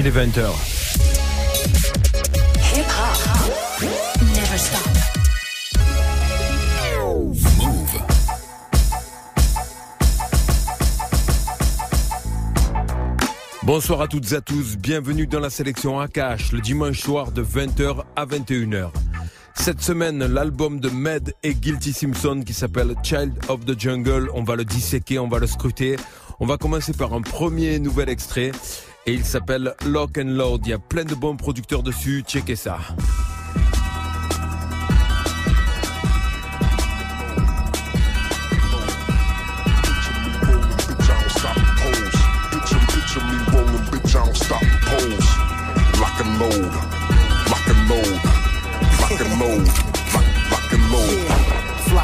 [0.00, 0.44] Il est 20h.
[2.72, 3.82] Hip hop.
[4.32, 4.78] Never stop.
[13.64, 17.42] Bonsoir à toutes et à tous, bienvenue dans la sélection Akash le dimanche soir de
[17.42, 18.90] 20h à 21h.
[19.56, 24.44] Cette semaine, l'album de Med et Guilty Simpson qui s'appelle Child of the Jungle, on
[24.44, 25.96] va le disséquer, on va le scruter.
[26.38, 28.52] On va commencer par un premier nouvel extrait
[29.08, 30.60] et il s'appelle Lock and Load.
[30.66, 32.78] Il y a plein de bons producteurs dessus, checkez ça.
[44.34, 45.28] stop pose.
[46.00, 46.72] Lock and load,
[47.50, 48.20] lock and load,
[49.00, 49.66] lock and load,
[50.12, 51.28] lock, lock and load.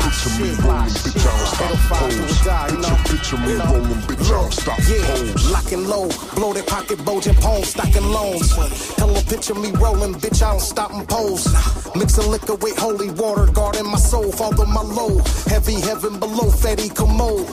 [0.04, 2.74] Picture me rolling, bitch, I don't stop pose.
[2.74, 5.50] Picture, picture me rolling, bitch, don't stop pose.
[5.50, 8.52] Lock and low, blow that pocket, bulging poles, stocking loans.
[8.96, 11.46] Hello, picture me rolling, bitch, I don't stop and pose.
[11.96, 15.18] Mixing liquor with holy water, guarding my soul, father my low.
[15.46, 17.48] Heavy heaven below, fatty commode.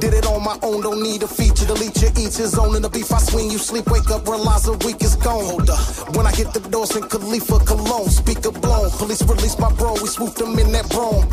[0.00, 1.64] Did it on my own, don't need a feature.
[1.64, 3.12] Delete your each his own in the beef.
[3.12, 5.44] I swing, you sleep, wake up, realize the week is gone.
[5.44, 5.80] Hold up.
[6.16, 8.90] When I hit the doors in Khalifa Cologne, speaker blown.
[8.90, 11.24] Police release my bro, we swooped them in that broom.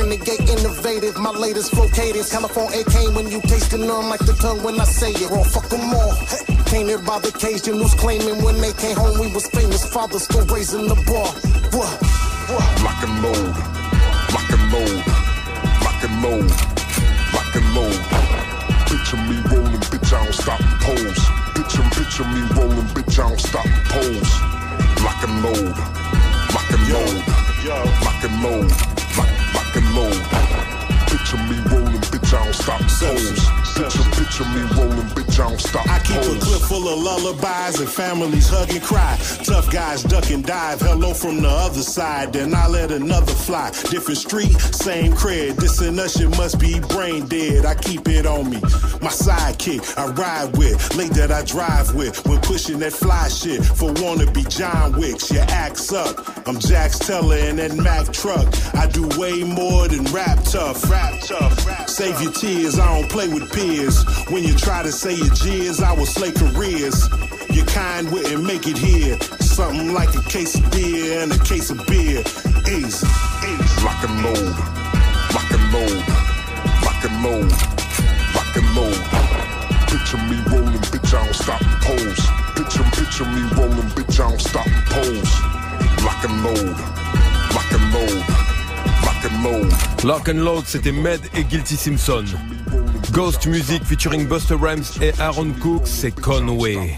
[0.00, 2.32] Renegade innovative, my latest flow cadence.
[2.32, 5.28] California came when you tasting them like the tongue when I say it.
[5.28, 6.16] Raw, fuck them all.
[6.72, 9.84] Came here by the Cajun news claiming when they came home we was famous.
[9.92, 11.28] Fathers still raising the bar.
[11.76, 11.92] What?
[12.48, 12.64] What?
[12.80, 13.52] Lock and load,
[14.32, 15.04] lock and load,
[15.84, 16.48] lock and load,
[17.36, 18.00] lock and load.
[18.88, 21.22] Picture me rolling, bitch, I don't stop and pose.
[21.60, 24.32] Picture, picture me rolling, bitch, I don't stop and pose.
[25.04, 25.76] Lock and load,
[26.56, 27.20] lock and load,
[28.00, 28.99] lock and load,
[36.80, 39.16] full of lullabies and families hug and cry.
[39.44, 40.80] Tough guys duck and dive.
[40.80, 42.32] Hello from the other side.
[42.32, 43.70] Then I let another fly.
[43.90, 45.56] Different street, same cred.
[45.56, 47.66] This and us, shit must be brain dead.
[47.66, 48.60] I keep it on me.
[49.02, 50.94] My sidekick, I ride with.
[50.96, 52.26] Late that I drive with.
[52.26, 55.30] When pushing that fly shit for wanna be John Wicks.
[55.30, 56.16] Your axe up.
[56.46, 58.48] I'm Jax Teller in that Mack truck.
[58.74, 60.90] I do way more than rap tough.
[60.90, 61.66] Rap tough.
[61.66, 62.78] Rap Save your tears.
[62.78, 64.04] I don't play with peers.
[64.30, 66.30] When you try to say your jeers, I will slay
[66.70, 67.08] careers.
[67.50, 69.18] Your kind wouldn't make it here.
[69.40, 72.20] Something like a case of beer and a case of beer.
[72.66, 73.06] Easy.
[73.46, 73.84] Easy.
[73.84, 74.56] Lock and load,
[75.34, 76.08] lock and load,
[76.84, 77.50] lock and load,
[78.34, 79.00] lock and load.
[79.88, 82.26] Picture me rolling, bitch, I don't stop and pose.
[82.56, 85.32] Picture, picture me rolling, bitch, I don't stop and pose.
[86.04, 86.76] Lock and load,
[87.54, 88.28] lock and load,
[89.04, 90.04] lock and load.
[90.04, 92.24] Lock and Load, c'était Med et Guilty Simpson.
[93.12, 96.96] Ghost Music featuring Busta Rhymes et Aaron Cook, c'est Conway.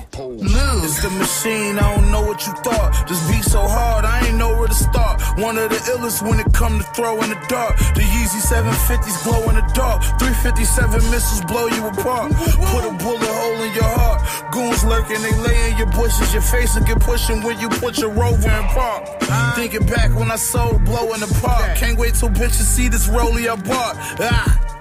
[0.84, 3.06] It's the machine, I don't know what you thought.
[3.08, 5.22] Just beat so hard, I ain't know where to start.
[5.38, 7.78] One of the illest when it come to throw in the dark.
[7.94, 10.02] The Yeezy 750s glow in the dark.
[10.18, 12.32] 357 missiles blow you apart.
[12.32, 14.20] Put a bullet hole in your heart.
[14.52, 16.32] Goons lurking, they lay in your bushes.
[16.32, 19.06] Your face will get pushing when you put your rover in park.
[19.54, 21.76] Thinking back when I sold blow in the park.
[21.76, 23.96] Can't wait till bitches see this rollie I bought.
[24.20, 24.71] Ah.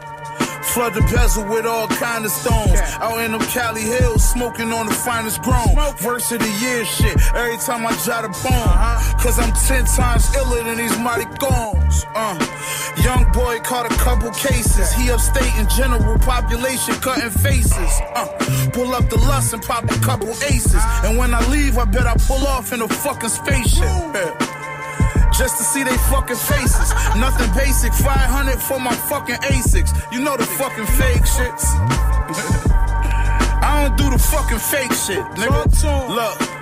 [0.74, 2.80] Flood the bezel with all kind of stones.
[3.04, 5.76] Out in them Cali Hills, smoking on the finest grown.
[5.98, 7.18] Verse of the year shit.
[7.36, 8.72] Every time I jot a poem.
[9.20, 12.06] Cause I'm ten times iller than these mighty goons.
[12.16, 12.40] Uh.
[13.04, 14.94] Young boy caught a couple cases.
[14.94, 17.92] He upstate in general population cutting faces.
[18.16, 18.28] Uh.
[18.72, 20.84] Pull up the lust and pop a couple aces.
[21.04, 23.84] And when I leave, I bet I pull off in a fucking spaceship.
[23.84, 24.61] Yeah
[25.32, 26.94] just to see they fucking faces.
[27.18, 29.92] Nothing basic, 500 for my fucking Asics.
[30.12, 31.66] You know the fucking fake shits.
[33.64, 36.10] I don't do the fucking fake shit, nigga.
[36.10, 36.61] Look.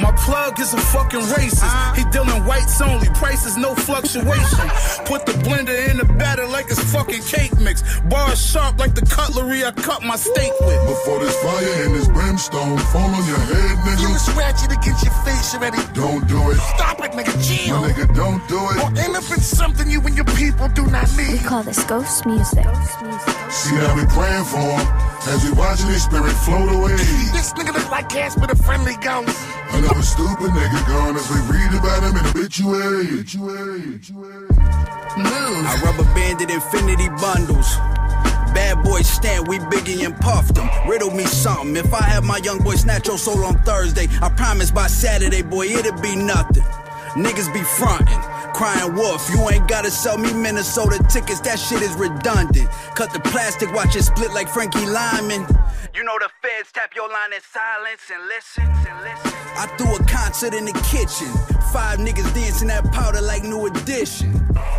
[0.00, 1.96] My plug is a fucking racist.
[1.96, 4.68] He dealing whites only, prices no fluctuation.
[5.06, 7.82] Put the blender in the batter like it's fucking cake mix.
[8.08, 10.80] Bars sharp like the cutlery I cut my steak with.
[10.86, 14.00] Before this fire and this brimstone fall on your head, nigga.
[14.00, 14.12] You nigga.
[14.12, 15.78] was ratchet against your face already.
[15.94, 16.58] Don't do it.
[16.76, 17.34] Stop it, nigga.
[17.42, 17.80] Chill.
[17.80, 18.98] My nigga, don't do Or it.
[18.98, 21.32] end up in something you and your people do not need.
[21.32, 22.64] We call this ghost music.
[23.50, 26.96] See how we praying for him as we watching his spirit float away.
[27.32, 29.36] This nigga look like Casper the Friendly Ghost.
[29.70, 33.06] Another stupid nigga gone as we read about him in obituary.
[33.08, 33.80] obituary.
[33.80, 34.48] obituary.
[35.20, 37.76] I rubber banded infinity bundles.
[38.54, 40.68] Bad boy stand, we biggie and puffed them.
[40.88, 41.76] Riddle me something.
[41.76, 45.42] If I have my young boy snatch your soul on Thursday, I promise by Saturday,
[45.42, 46.64] boy, it'll be nothing.
[47.14, 48.37] Niggas be frontin'.
[48.54, 49.28] Crying wolf.
[49.30, 52.68] You ain't gotta sell me Minnesota tickets, that shit is redundant.
[52.94, 55.46] Cut the plastic, watch it split like Frankie Lymon.
[55.94, 59.47] You know the feds tap your line in silence and listen and listen.
[59.58, 61.26] I threw a concert in the kitchen.
[61.72, 64.30] Five niggas dancing that powder like new edition.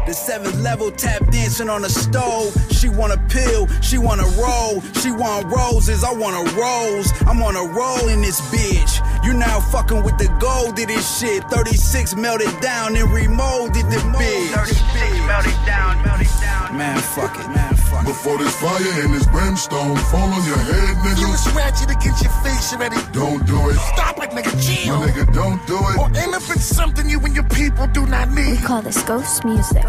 [0.08, 2.56] The seventh level tap dancing on the stove.
[2.72, 4.80] She want a pill, she want a roll.
[5.04, 7.12] She want roses, I want a rose.
[7.28, 9.04] I'm on a roll in this bitch.
[9.26, 11.44] You now fucking with the gold of this shit.
[11.52, 14.48] 36 melted down and remolded the bitch.
[14.56, 16.78] 36 melted down, melted down.
[16.78, 18.08] Man, fuck it, man, fuck it.
[18.08, 21.20] Before this fire and this brimstone fall on your head, nigga.
[21.20, 22.96] You was ratchet against your face already.
[23.12, 23.76] Don't do it.
[23.94, 24.69] Stop it, nigga.
[24.76, 25.00] Chill.
[25.00, 26.18] My nigga, don't do Or it.
[26.18, 28.64] end up in something you and your people do not We need.
[28.64, 29.84] call this ghost music.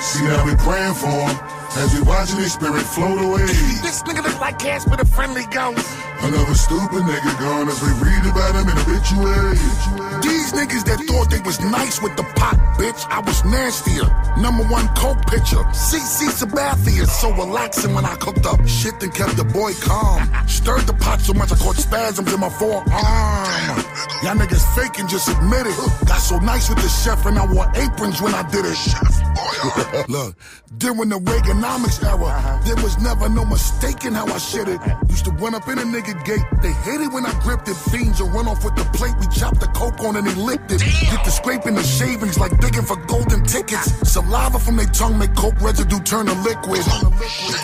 [0.00, 1.36] See now we praying for him
[1.76, 3.46] as we watching his spirit float away.
[3.46, 5.86] This nigga look like Casper the Friendly Ghost.
[6.22, 9.56] Another stupid nigga gone as we read about him in obituary.
[10.20, 14.04] These niggas that thought they was nice with the pot, bitch, I was nastier.
[14.36, 19.36] Number one coke pitcher, CC Sabathia, so relaxing when I cooked up shit and kept
[19.36, 20.28] the boy calm.
[20.46, 22.84] Stirred the pot so much I caught spasms in my forearm.
[24.22, 25.76] Y'all niggas faking, just admit it.
[26.06, 28.76] Got so nice with the chef and I wore aprons when I did it.
[30.08, 30.36] Look,
[30.78, 34.80] during the Reaganomics era, there was never no mistaking how I shit it.
[35.08, 37.76] Used to run up in a nigga gate, they it when I gripped it.
[37.76, 40.70] Fiends will run off with the plate, we chopped the coke on and they licked
[40.72, 40.80] it.
[40.80, 43.92] Get the scraping the shavings like digging for golden tickets.
[44.08, 46.82] Saliva from their tongue make coke residue turn to liquid.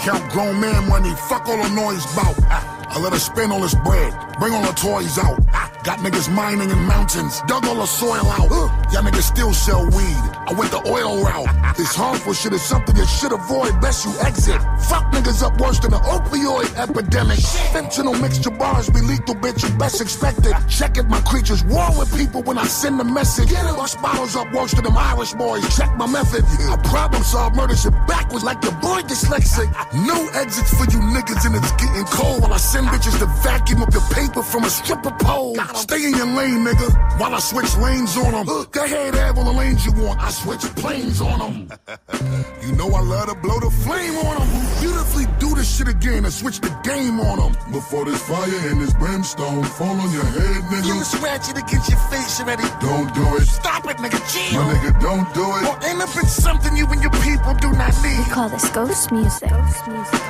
[0.02, 2.75] Count grown man money, fuck all the noise bout.
[2.88, 5.38] I let her spend all this bread, bring all the toys out.
[5.86, 8.50] Got niggas mining in mountains, dug all the soil out.
[8.92, 10.22] Y'all niggas still sell weed.
[10.48, 11.76] I went the oil route.
[11.76, 13.80] This harmful shit is something you should avoid.
[13.80, 14.60] Best you exit.
[14.88, 17.38] Fuck niggas up worse than the opioid epidemic.
[17.70, 19.62] Fentanyl mixture bars be lethal, bitch.
[19.62, 20.54] You best expect it.
[20.68, 23.52] Check if my creatures war with people when I send a message.
[23.52, 25.62] Bust bottles up worse than them Irish boys.
[25.76, 26.44] Check my method.
[26.44, 29.70] I problem solve murder shit backwards like your boy dyslexic.
[29.94, 33.82] No exits for you niggas and it's getting cold while I send bitches to vacuum
[33.82, 35.56] up the paper from a stripper pole.
[35.74, 36.88] Stay in your lane, nigga,
[37.18, 38.46] while I switch lanes on them.
[38.70, 40.20] Go ahead, have all the lanes you want.
[40.20, 41.56] I switch planes on them.
[42.64, 44.48] you know I love to blow the flame on them.
[44.80, 47.52] Beautifully do this shit again and switch the game on them.
[47.72, 50.86] Before this fire and this brimstone fall on your head, nigga.
[50.86, 52.68] You scratch it against your face already.
[52.80, 53.46] Don't do it.
[53.46, 54.20] Stop it, nigga.
[54.32, 54.62] Chill.
[54.62, 55.64] My nigga, don't do it.
[56.06, 58.18] Up in something you and your people do not need.
[58.18, 59.50] We call this ghost music.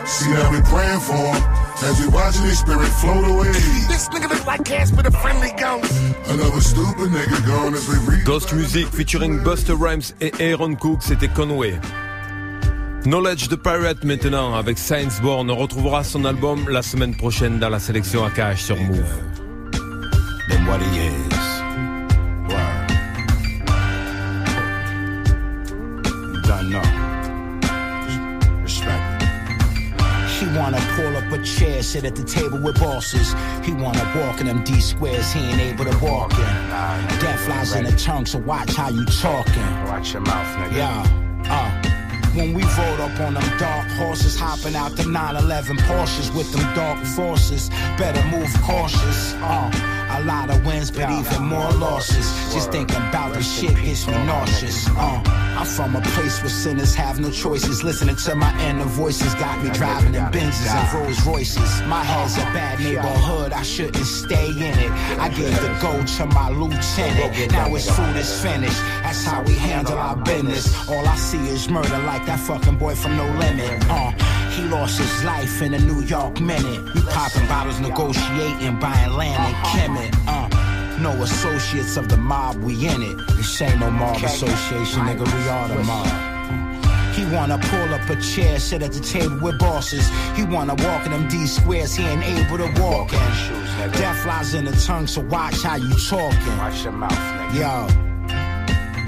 [0.06, 1.42] See now we praying for him
[1.88, 3.52] as we watching his spirit float away.
[3.88, 5.92] This nigga look like Casper the Friendly Ghost.
[6.28, 8.24] Another stupid nigga gone as we read.
[8.24, 11.78] Ghost Music featuring Buster Rhymes et Aaron Cook, c'était Conway.
[13.04, 15.50] Knowledge the Pirate maintenant avec Science Born.
[15.50, 19.04] On retrouvera son album la semaine prochaine dans la sélection AKH sur Move.
[30.56, 33.34] Wanna pull up a chair, sit at the table with bosses.
[33.64, 36.54] He wanna walk in them D squares he ain't able to walk in.
[37.20, 39.62] Death lies in the tongue, so watch how you talking.
[39.86, 40.76] Watch your mouth, nigga.
[40.76, 41.92] Yeah, uh.
[42.36, 46.74] When we rode up on them dark horses, hopping out the 911 Porsches with them
[46.74, 47.70] dark forces.
[47.96, 49.32] Better move cautious.
[49.40, 52.26] Uh, a lot of wins, but even more losses.
[52.52, 54.88] Just thinking about the shit gets me nauseous.
[54.90, 55.22] Uh,
[55.58, 57.82] I'm from a place where sinners have no choices.
[57.82, 61.82] Listening to my inner voices got me driving in Benzes and Rolls Royces.
[61.88, 64.90] My head's a bad neighborhood, I shouldn't stay in it.
[65.18, 67.52] I gave the gold to my lieutenant.
[67.52, 68.80] Now his food is finished.
[69.02, 70.88] That's how we handle our business.
[70.88, 73.84] All I see is murder like that fucking boy from No Limit.
[73.88, 74.12] Uh,
[74.56, 76.82] he lost his life in a New York minute.
[76.94, 80.14] We popping bottles, negotiating, buying land in Kemet.
[80.26, 83.16] Uh, no associates of the mob, we in it.
[83.36, 86.34] This ain't no mob association, nigga, we are the mob.
[87.14, 90.08] He wanna pull up a chair, sit at the table with bosses.
[90.34, 93.92] He wanna walk in them D squares he ain't able to walk in.
[93.92, 96.58] Death lies in the tongue, so watch how you talking.
[96.58, 97.98] Watch your mouth, nigga.
[97.98, 98.15] Yo.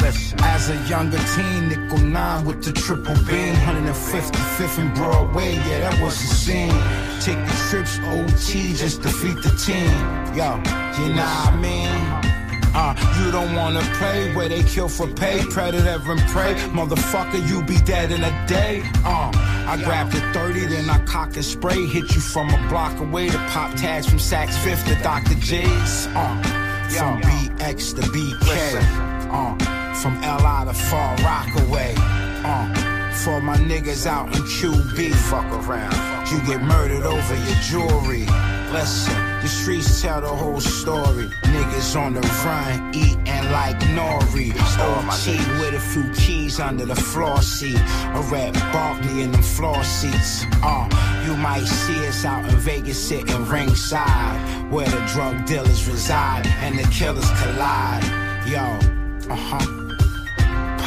[0.09, 6.03] As a younger teen, nickel nine with the triple beam, 155th and Broadway, yeah, that
[6.03, 6.73] was the scene.
[7.21, 9.93] Take the trips, OT, just defeat the team.
[10.35, 10.57] Yo,
[10.97, 12.39] you know what I mean?
[12.75, 16.55] Uh, you don't wanna play where they kill for pay, predator and prey.
[16.73, 18.83] Motherfucker, you be dead in a day.
[19.05, 19.31] Uh,
[19.67, 21.85] I grabbed the 30, then I cock and spray.
[21.85, 25.35] Hit you from a block away to pop tags from Saks Fifth to Dr.
[25.35, 26.07] J's.
[26.15, 26.43] Uh,
[26.89, 29.09] from BX to BK.
[29.31, 31.95] Uh, from LI to Far Rockaway.
[31.97, 32.89] Uh,
[33.25, 35.15] for my niggas out in QB.
[35.31, 35.95] Fuck around.
[36.31, 38.27] You get murdered over your jewelry.
[38.73, 39.29] Listen.
[39.41, 41.27] The streets tell the whole story.
[41.45, 44.51] Niggas on the run, eating like Nori.
[44.81, 47.79] OG with a few keys under the floor seat.
[47.79, 50.45] A red Barkley in them floor seats.
[50.63, 50.89] Uh,
[51.25, 54.73] you might see us out in Vegas sitting ringside.
[54.73, 58.05] Where the drug dealers reside and the killers collide.
[58.47, 58.98] Yo,
[59.31, 59.59] uh huh.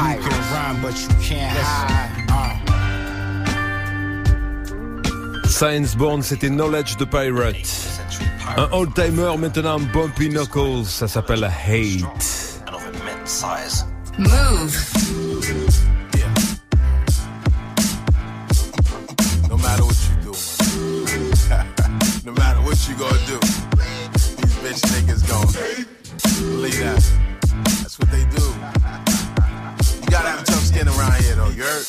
[0.01, 2.25] You can run, but you can't hide.
[2.29, 2.71] Uh.
[5.47, 7.67] Science Born, c'était Knowledge the Pirate.
[8.57, 12.03] Un old-timer maintenant Bumpy Knuckles, ça s'appelle Hate.
[14.17, 14.75] Move.
[19.47, 20.31] No matter what you do,
[22.25, 23.39] no matter what you gonna do,
[24.37, 25.47] these bitch niggas gon'
[26.55, 27.30] believe that.
[28.01, 28.41] What they do.
[30.01, 31.85] You gotta have tough skin around here though, you heard?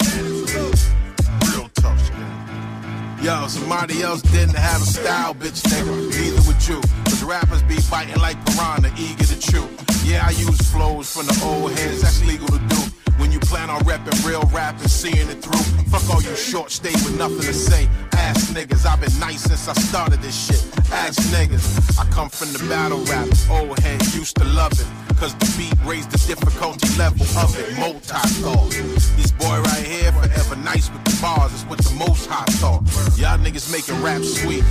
[1.49, 3.25] Real tough skin.
[3.25, 6.11] Yo, somebody else didn't have a style, bitch nigga.
[6.13, 6.81] Neither would you.
[7.07, 9.67] Cause rappers be biting like piranha, eager to chew.
[10.05, 12.83] Yeah, I use flows from the old heads, that's legal to do.
[13.17, 15.65] When you plan on repping real rap and seeing it through.
[15.89, 17.89] Fuck all you short stay with nothing to say.
[18.13, 20.63] Ass niggas, I've been nice since I started this shit.
[20.93, 23.29] Ask niggas, I come from the battle rap.
[23.51, 24.87] Old head used to love it.
[25.23, 27.79] Cause the beat raised the difficulty level of it.
[27.79, 28.71] Multi-thought.
[29.15, 31.53] This boy right here forever nice with the bars.
[31.55, 32.83] It's what the most high thought.
[33.17, 34.65] Y'all niggas making rap sweet.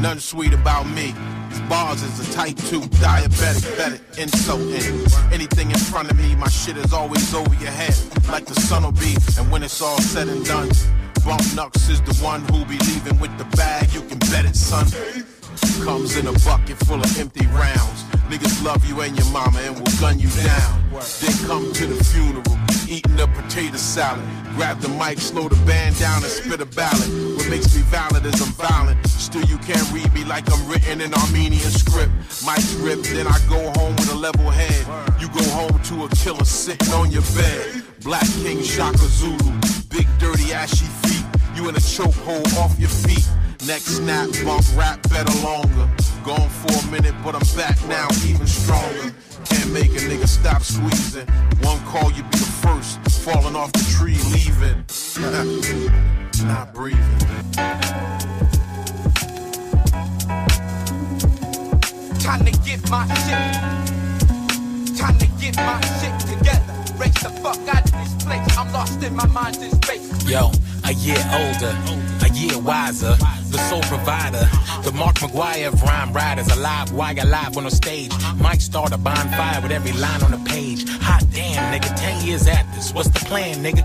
[0.00, 1.14] Nothing sweet about me.
[1.50, 5.06] These bars is a type 2 diabetic, better insulting.
[5.32, 7.94] Anything in front of me, my shit is always over your head.
[8.28, 10.70] Like the sun will be, and when it's all said and done,
[11.24, 13.94] Bump Nux is the one who be leaving with the bag.
[13.94, 14.84] You can bet it, son.
[15.84, 18.04] Comes in a bucket full of empty rounds.
[18.30, 20.82] Niggas love you and your mama and will gun you down.
[21.20, 22.56] Then come to the funeral,
[22.88, 24.24] eating a potato salad.
[24.56, 27.08] Grab the mic, slow the band down and spit a ballad.
[27.36, 29.04] What makes me valid is I'm violent.
[29.06, 32.12] Still you can't read me like I'm written in Armenian script.
[32.46, 34.86] Mic's ripped, then I go home with a level head.
[35.20, 37.82] You go home to a killer sitting on your bed.
[38.02, 39.52] Black King Shaka Zulu,
[39.88, 41.24] big dirty ashy feet.
[41.54, 43.26] You in a chokehold off your feet.
[43.66, 45.88] Next snap, bump, rap better longer.
[46.24, 49.14] Gone for a minute, but I'm back now, even stronger.
[49.44, 51.28] Can't make a nigga stop squeezing.
[51.60, 52.98] One call, you be the first.
[53.22, 54.84] Falling off the tree, leaving.
[56.48, 57.02] Not breathing.
[62.18, 64.98] Time to get my shit.
[64.98, 66.74] Time to get my shit together.
[66.98, 68.58] Race the fuck out of this place.
[68.58, 70.28] I'm lost in my mind in space.
[70.28, 70.50] Yo,
[70.84, 71.76] a year older,
[72.24, 73.16] a year wiser.
[73.52, 74.48] The soul provider,
[74.82, 76.48] the Mark McGwire of rhyme riders.
[76.48, 78.10] Alive, why alive on the stage?
[78.40, 80.88] Might start a bonfire with every line on the page.
[81.02, 82.94] Hot damn, nigga, 10 years at this.
[82.94, 83.84] What's the plan, nigga?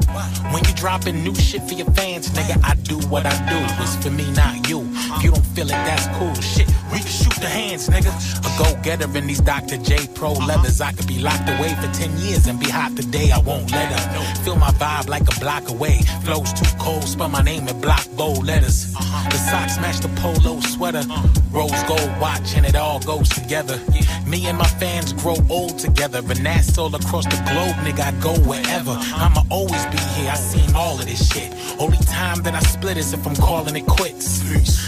[0.53, 3.59] When you dropping new shit for your fans, nigga, I do what I do.
[3.83, 4.87] It's for me, not you.
[5.17, 6.33] If you don't feel it, that's cool.
[6.35, 8.11] Shit, we can shoot the hands, nigga.
[8.39, 9.75] A go getter in these Dr.
[9.79, 10.79] J Pro leathers.
[10.79, 13.31] I could be locked away for 10 years and be hot today.
[13.31, 14.37] I won't let up.
[14.45, 15.99] Feel my vibe like a block away.
[16.23, 18.93] Flows too cold, spell my name in block bold letters.
[18.93, 21.03] The socks match the polo sweater.
[21.51, 23.79] Rose gold watch and it all goes together.
[24.27, 26.19] Me and my fans grow old together.
[26.19, 28.01] And that's all across the globe, nigga.
[28.01, 28.95] I go wherever.
[29.15, 30.31] I'ma always be here.
[30.31, 31.53] I seen all of this shit.
[31.79, 34.41] Only time that I split is if I'm calling it quits.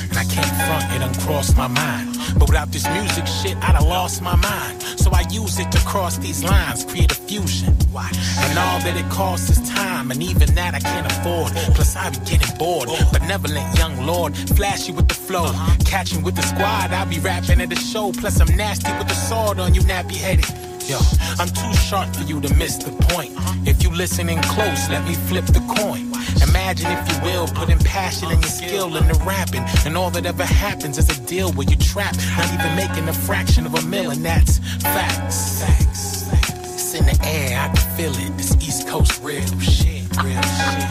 [0.09, 2.17] And I can't front, it crossed my mind.
[2.37, 4.81] But without this music shit, I'd have lost my mind.
[4.81, 7.75] So I use it to cross these lines, create a fusion.
[7.95, 11.51] And all that it costs is time, and even that I can't afford.
[11.75, 12.89] Plus, I be getting bored.
[13.11, 15.51] Benevolent young lord, flashy with the flow.
[15.85, 18.11] Catching with the squad, I be rapping at the show.
[18.11, 20.49] Plus, I'm nasty with the sword on you, nappy headed.
[20.89, 20.97] Yo,
[21.37, 23.31] I'm too sharp for you to miss the point.
[23.67, 26.09] If you listening close, let me flip the coin.
[26.49, 29.63] Imagine, if you will, putting passion and your skill into rapping.
[29.85, 33.13] And all that ever happens is a deal where you trap, not even making a
[33.13, 35.61] fraction of a mill, and that's facts.
[35.61, 36.27] Facts.
[36.73, 38.35] It's in the air, I can feel it.
[38.35, 40.89] This East Coast real shit, real shit.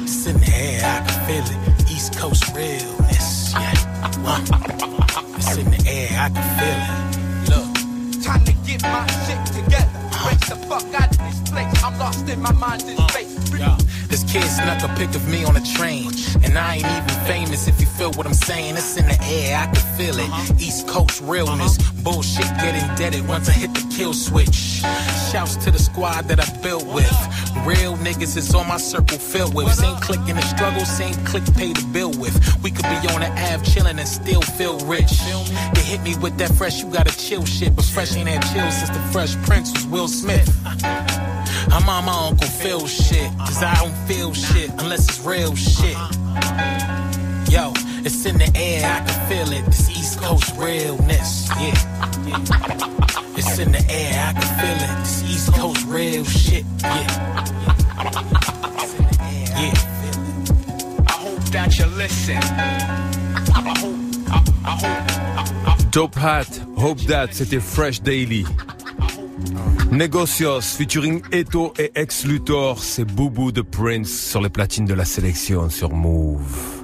[0.00, 1.90] It's in the air, I can feel it.
[1.90, 3.74] East Coast realness, yeah.
[5.36, 7.07] It's in the air, I can feel it.
[8.92, 10.00] My shit together.
[10.26, 11.84] Race the fuck out of this place.
[11.84, 13.38] I'm lost in my mind in space.
[14.08, 16.10] This kid snuck a pic of me on a train.
[16.42, 18.76] And I ain't even famous if you feel what I'm saying.
[18.76, 20.60] It's in the air, I can feel it.
[20.60, 21.76] East Coast realness.
[22.02, 24.82] Bullshit getting deaded once I hit the kill switch.
[25.30, 27.12] Shouts to the squad that I built with.
[27.66, 29.72] Real niggas is on my circle filled with.
[29.74, 32.34] Same click in the struggle, same click pay the bill with.
[32.62, 35.12] We could be on the Ave chillin' and still feel rich.
[35.74, 37.76] They hit me with that fresh, you gotta chill shit.
[37.76, 40.48] But fresh ain't had chill since the Fresh Prince was Will Smith.
[41.70, 45.96] I'm on my Uncle Phil shit, cause I don't feel shit unless it's real shit.
[47.50, 47.72] Yo,
[48.04, 49.64] it's in the air, I can feel it.
[49.66, 51.74] This East Coast realness, yeah.
[52.26, 53.36] yeah.
[53.36, 54.98] It's in the air, I can feel it.
[55.00, 57.44] This East Coast real shit, yeah.
[59.58, 59.74] Yeah.
[61.06, 62.36] I hope that you listen.
[62.36, 62.42] I
[63.78, 63.96] hope,
[64.30, 64.96] I, I hope,
[65.66, 68.44] I, I Dope Hat, Hope That, c'était Fresh Daily.
[69.90, 75.04] Negocios featuring Eto et Ex Luthor, c'est Boubou de Prince sur les platines de la
[75.04, 76.78] sélection sur Move.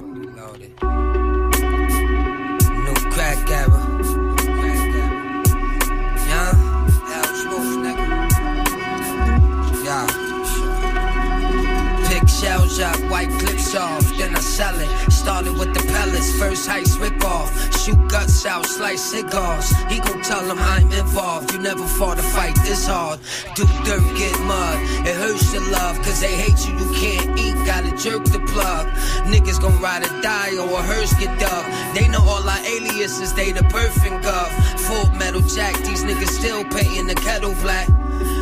[12.77, 14.89] Up, white clips off, then I sell it.
[15.09, 17.74] Started with the pellets, first heist rip off.
[17.85, 19.69] Shoot guts out, slice cigars.
[19.91, 21.53] He gon' tell him I'm involved.
[21.53, 23.19] You never fought a fight this hard.
[23.53, 24.79] Do dirt, get mud.
[25.05, 27.53] It hurts your love, cause they hate you, you can't eat.
[27.63, 28.87] Gotta jerk the plug.
[29.29, 31.63] Niggas gon' ride or die or a hearse get dug.
[31.93, 34.49] They know all our aliases, they the perfect gov.
[34.79, 37.87] Full metal jack, these niggas still painting the kettle black.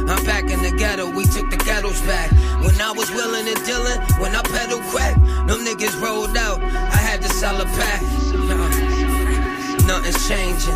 [0.07, 2.31] I'm back in the ghetto, we took the ghettos back.
[2.63, 5.15] When I was willing and dealing, when I pedal crack,
[5.47, 6.63] them niggas rolled out.
[6.63, 8.92] I had to sell a pack.
[9.85, 10.75] Nah, nothing's changing.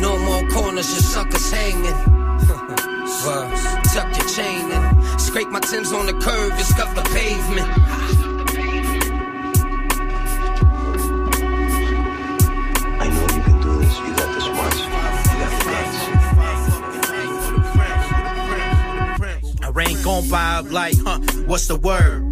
[0.00, 1.84] No more corners, just suckers hanging.
[3.26, 3.50] Word.
[3.92, 5.18] Tuck your chain in.
[5.18, 7.66] Scrape my Timbs on the curb and scuff the pavement.
[13.00, 13.98] I know you can do this.
[13.98, 14.78] You got the smarts.
[14.78, 15.98] You got the guts.
[19.76, 22.27] I ain't gon' vibe like, huh, what's the word?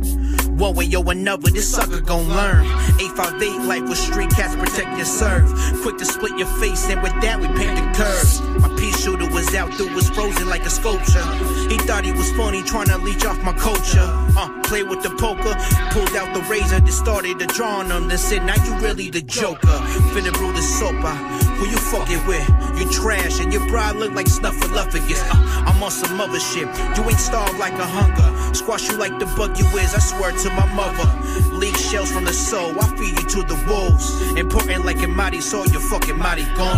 [0.57, 2.65] One way or another, this sucker gon' learn.
[2.99, 5.45] 858 life with street cats protect and serve.
[5.83, 8.41] Quick to split your face, and with that, we paint the curves.
[8.41, 11.25] My pea shooter was out, dude was frozen like a sculpture.
[11.69, 14.09] He thought he was funny, trying to leech off my culture.
[14.33, 15.55] Uh, play with the poker,
[15.93, 18.09] pulled out the razor, then started to draw on him.
[18.09, 19.79] Then said, Now you really the joker.
[20.17, 21.21] Finna brew the soap out.
[21.61, 22.49] Who you fucking with?
[22.81, 25.21] You trash, and your bride look like snuff snuffleupagus.
[25.31, 26.69] Uh, I'm on some other shit.
[26.97, 28.55] You ain't starved like a hunger.
[28.55, 31.09] Squash you like the bug you is, I swear to my mother.
[31.57, 34.37] Leak shells from the soul, I feed you to the wolves.
[34.37, 36.77] Important like a mighty soul, you fucking maricon.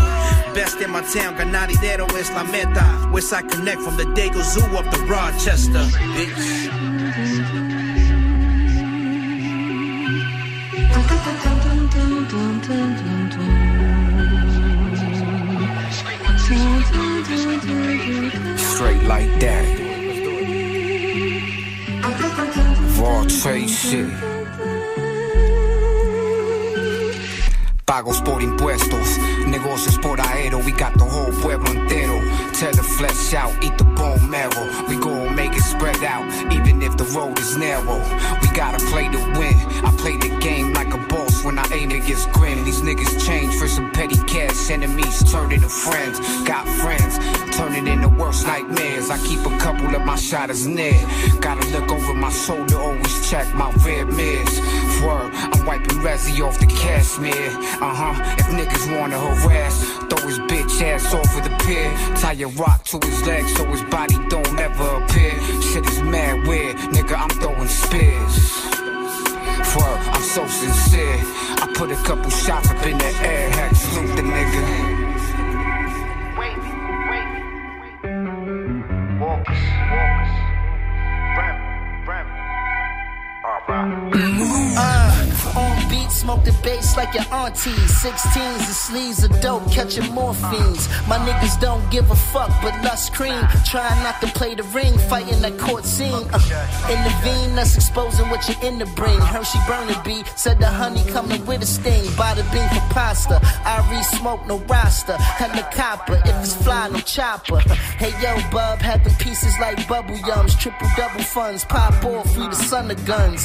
[0.54, 2.86] Best in my town, ganadero es la meta.
[3.12, 5.84] Westside Connect from the Dago Zoo up to Rochester.
[6.16, 6.68] Bitch.
[18.58, 19.87] Straight like that.
[23.42, 24.10] Trade shit.
[27.86, 32.20] Pagos por impuestos, negocios por aero, we got the whole pueblo entero.
[32.52, 34.68] Tear the flesh out, eat the bone marrow.
[34.88, 37.98] We gon' make it spread out, even if the road is narrow.
[38.42, 39.56] We gotta play to win.
[39.84, 42.64] I play the game like a boss when I aim it gets grim.
[42.64, 46.18] These niggas change for some petty cash, enemies turn into friends.
[46.42, 47.18] Got friends,
[47.58, 49.10] turning into worst nightmares.
[49.10, 50.98] I keep a couple of my shotters near.
[51.40, 54.54] Gotta look over my shoulder, always check my rear mirrors.
[55.02, 57.50] Word, I'm wiping Rezzy off the cashmere.
[57.82, 58.14] Uh huh.
[58.38, 59.76] If niggas wanna harass,
[60.08, 61.90] throw his bitch ass off of the pier.
[62.22, 65.34] Tie a rock to his leg so his body don't ever appear.
[65.60, 67.14] Shit is mad weird, nigga.
[67.18, 68.36] I'm throwing spears.
[69.74, 71.20] Word, I'm so sincere.
[71.62, 74.97] I put a couple shots up in the air, heck, salute the nigga.
[79.38, 79.60] walks,
[79.92, 80.30] walks,
[81.38, 81.67] rap.
[83.70, 87.70] Uh, on beat, smoke the bass like your auntie.
[87.70, 90.88] 16s and sleeves of dope, catching morphines.
[91.06, 93.46] My niggas don't give a fuck, but lust cream.
[93.66, 96.14] Trying not to play the ring, fighting that court scene.
[96.32, 99.20] Uh, in the vein, that's exposing what you're in the brain.
[99.20, 102.04] Hershey Burner B said the honey coming with a sting.
[102.16, 103.38] Bada bean for pasta.
[103.66, 105.16] I re smoke, no roster.
[105.74, 107.60] copper if it's fly, no chopper.
[107.98, 110.58] Hey yo, bub, having pieces like bubble yums.
[110.58, 113.44] Triple double funds, pop off, free the son of guns.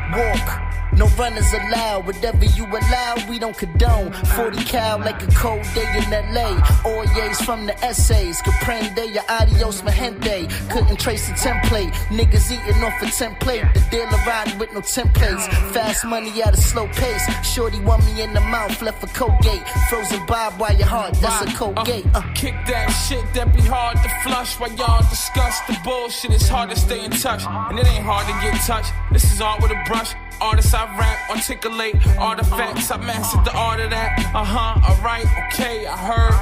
[0.11, 0.71] Walk.
[0.93, 4.11] No runners allowed, whatever you allow, we don't condone.
[4.35, 6.59] 40 cal like a cold day in LA.
[6.83, 10.47] Oyes from the essays, comprende your adios, my gente.
[10.69, 11.91] Couldn't trace the template.
[12.09, 13.73] Niggas eating off a template.
[13.73, 15.47] The dealer riding with no templates.
[15.71, 17.23] Fast money at a slow pace.
[17.45, 19.65] Shorty want me in the mouth, left for Colgate.
[19.89, 22.05] Frozen bob while your heart, that's a Colgate.
[22.13, 22.21] Uh.
[22.35, 26.31] Kick that shit that be hard to flush while y'all discuss the bullshit.
[26.31, 28.91] It's hard to stay in touch, and it ain't hard to get touched.
[29.13, 30.00] This is art with a brush.
[30.41, 32.89] Artists I rap, articulate artifacts.
[32.89, 34.17] I mastered the art of that.
[34.33, 36.33] Uh huh, alright, okay, I heard.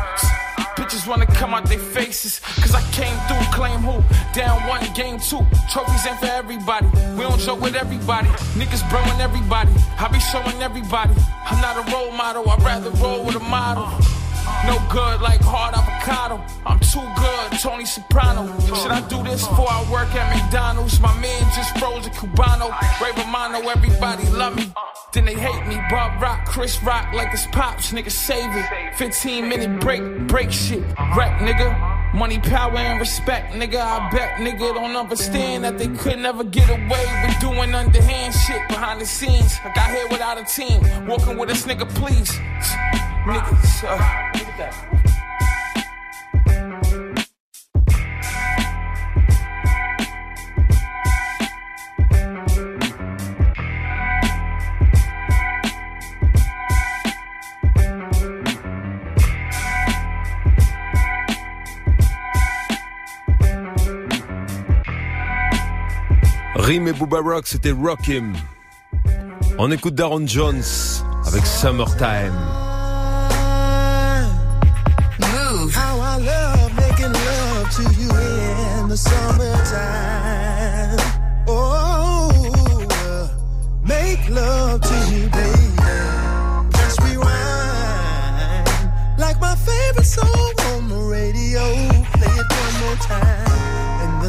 [0.78, 2.40] Bitches wanna come out their faces.
[2.40, 4.02] Cause I came through, claim who?
[4.34, 5.46] Down one, game two.
[5.70, 6.88] Trophies ain't for everybody.
[7.18, 8.30] We don't joke with everybody.
[8.56, 9.72] Niggas broing everybody.
[9.98, 11.14] I be showing everybody.
[11.46, 13.88] I'm not a role model, I'd rather roll with a model.
[14.66, 16.44] No good like hard avocado.
[16.66, 18.46] I'm too good, Tony Soprano.
[18.62, 21.00] Should I do this before I work at McDonald's?
[21.00, 22.70] My man just froze a Cubano.
[23.02, 24.72] Ray Romano, everybody love me.
[25.14, 25.80] Then they hate me.
[25.90, 28.96] Bob Rock, Chris Rock, like it's pops, nigga save it.
[28.96, 30.84] 15 minute break, break shit.
[31.18, 31.98] Rap, nigga.
[32.14, 33.80] Money, power, and respect, nigga.
[33.80, 38.68] I bet nigga don't understand that they could never get away with doing underhand shit
[38.68, 39.58] behind the scenes.
[39.64, 42.32] I got here without a team, walking with this nigga, please.
[43.30, 43.86] Niggas.
[66.56, 68.34] Rim et Booba Rock, c'était Rock Him.
[69.58, 70.64] On écoute Daron Jones
[71.26, 72.69] avec Summertime.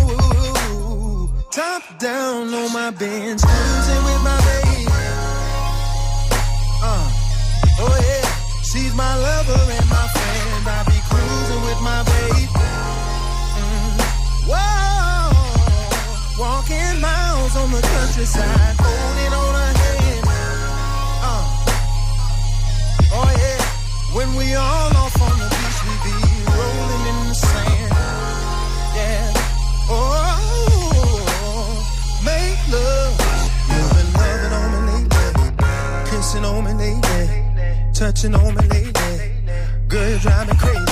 [1.51, 4.87] top down on my bench, cruising with my baby.
[6.83, 7.11] Uh,
[7.81, 8.27] oh yeah,
[8.62, 10.68] she's my lover and my friend.
[10.68, 12.47] I be cruising with my baby.
[14.51, 15.33] Whoa,
[16.38, 20.27] walking miles on the countryside, holding on her hand.
[21.23, 21.44] Uh,
[23.14, 23.62] oh yeah,
[24.16, 24.98] when we all
[37.99, 38.93] touching on my lady.
[39.89, 40.87] Girl, you drive me crazy.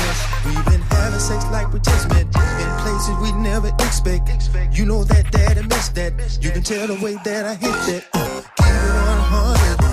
[0.44, 4.28] We've been having sex like we just met in places we never expect.
[4.72, 6.12] You know that daddy missed that.
[6.42, 8.02] You can tell the way that I hit that.
[8.12, 9.86] Keep it 100.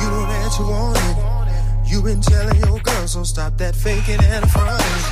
[0.00, 1.90] You know that you want it.
[1.90, 5.02] You been telling your girl, so stop that faking and fronting.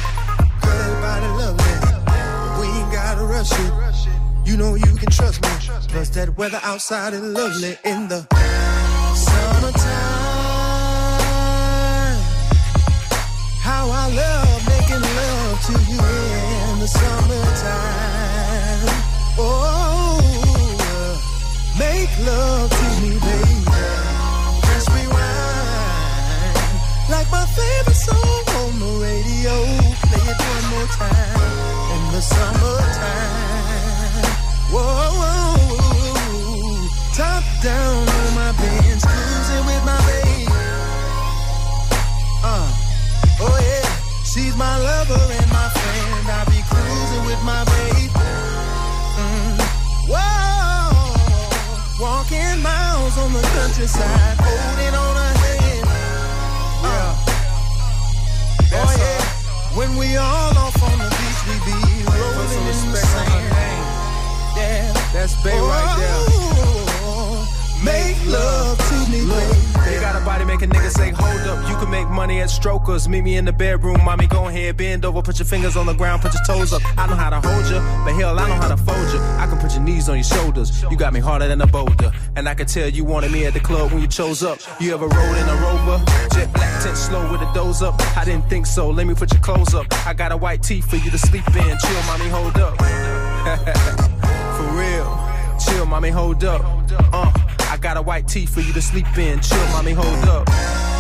[0.62, 1.74] Girl, everybody lovely.
[2.60, 3.72] We ain't gotta rush it.
[4.48, 5.48] You know you can trust me.
[5.88, 8.28] Plus that weather outside is lovely in the
[15.66, 18.18] to you in the summertime.
[19.38, 20.18] Oh,
[21.78, 23.62] make love to me, baby.
[24.66, 26.58] Just rewind.
[27.08, 29.54] Like my favorite song on the radio.
[30.08, 31.40] Play it one more time
[31.94, 33.62] in the summertime.
[34.72, 35.12] Whoa.
[37.14, 38.11] top down
[53.18, 55.86] on the countryside, holding on her hand.
[56.84, 57.14] Uh,
[58.72, 59.22] oh yeah,
[59.76, 63.52] when we all off on the beach, we be rolling in the sand.
[64.56, 66.42] Yeah, That's Bay right there.
[67.84, 71.68] Make love to me, Look, they got a body make a nigga say, hold up.
[71.68, 73.08] You can make money at strokers.
[73.08, 74.26] Meet me in the bedroom, mommy.
[74.26, 76.82] Go ahead, bend over, put your fingers on the ground, put your toes up.
[76.98, 79.20] I know how to hold you, but hell, I know how to fold you.
[79.42, 80.82] I can put your knees on your shoulders.
[80.90, 82.10] You got me harder than a boulder.
[82.36, 84.58] And I can tell you wanted me at the club when you chose up.
[84.80, 86.02] You ever rode in a rover?
[86.32, 88.00] Jet black tent slow with a doze up.
[88.16, 88.88] I didn't think so.
[88.88, 89.86] Let me put your clothes up.
[90.06, 91.76] I got a white tee for you to sleep in.
[91.78, 92.78] Chill, mommy, hold up.
[94.56, 95.32] for real.
[95.58, 96.62] Chill, mommy, hold up.
[97.12, 97.30] Uh,
[97.72, 99.40] I got a white tee for you to sleep in.
[99.40, 100.91] Chill, mommy, hold up.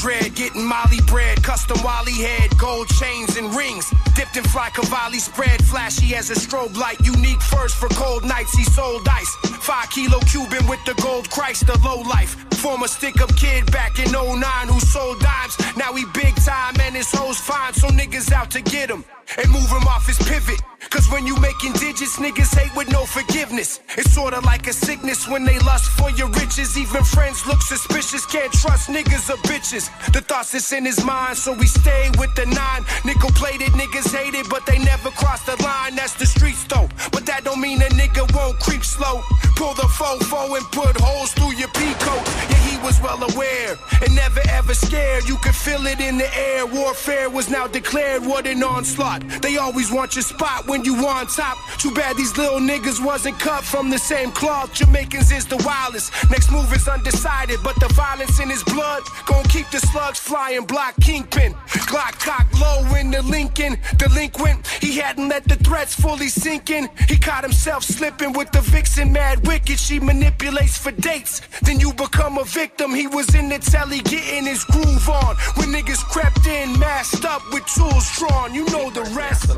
[0.00, 3.90] Dread, getting molly bread, custom Wally head, gold chains and rings.
[4.14, 6.98] Dipped in fly Cavalli spread, flashy as a strobe light.
[7.00, 9.34] Unique first for cold nights, he sold ice.
[9.60, 12.36] Five kilo Cuban with the gold Christ, the low life.
[12.54, 15.56] Former stick up kid back in 09 who sold dimes.
[15.76, 19.04] Now he big time and his hoes fine, so niggas out to get him
[19.36, 20.60] and move him off his pivot.
[20.90, 23.80] Cause when you making digits, niggas hate with no forgiveness.
[23.96, 26.78] It's sorta like a sickness when they lust for your riches.
[26.78, 29.90] Even friends look suspicious, can't trust niggas or bitches.
[30.12, 32.84] The thoughts that's in his mind, so we stay with the nine.
[33.04, 35.94] Nickel plated niggas hate it, but they never cross the line.
[35.96, 36.88] That's the streets though.
[37.12, 39.22] But that don't mean a nigga won't creep slow.
[39.56, 42.24] Pull the fofo and put holes through your peacoat.
[42.50, 45.24] Yeah, was well aware and never ever scared.
[45.24, 46.66] You could feel it in the air.
[46.66, 48.24] Warfare was now declared.
[48.24, 49.22] What an onslaught.
[49.42, 51.56] They always want your spot when you on top.
[51.78, 54.74] Too bad these little niggas wasn't cut from the same cloth.
[54.74, 56.12] Jamaicans is the wildest.
[56.30, 60.64] Next move is undecided, but the violence in his blood gon' keep the slugs flying.
[60.64, 61.54] Block kingpin,
[61.90, 63.78] Glock cock low in the Lincoln.
[63.96, 66.88] Delinquent, he hadn't let the threats fully sink in.
[67.08, 69.78] He caught himself slipping with the vixen, mad wicked.
[69.78, 71.40] She manipulates for dates.
[71.62, 72.67] Then you become a victim.
[72.98, 75.36] He was in the telly getting his groove on.
[75.56, 78.54] When niggas crept in, masked up with tools drawn.
[78.54, 79.50] You know the rest.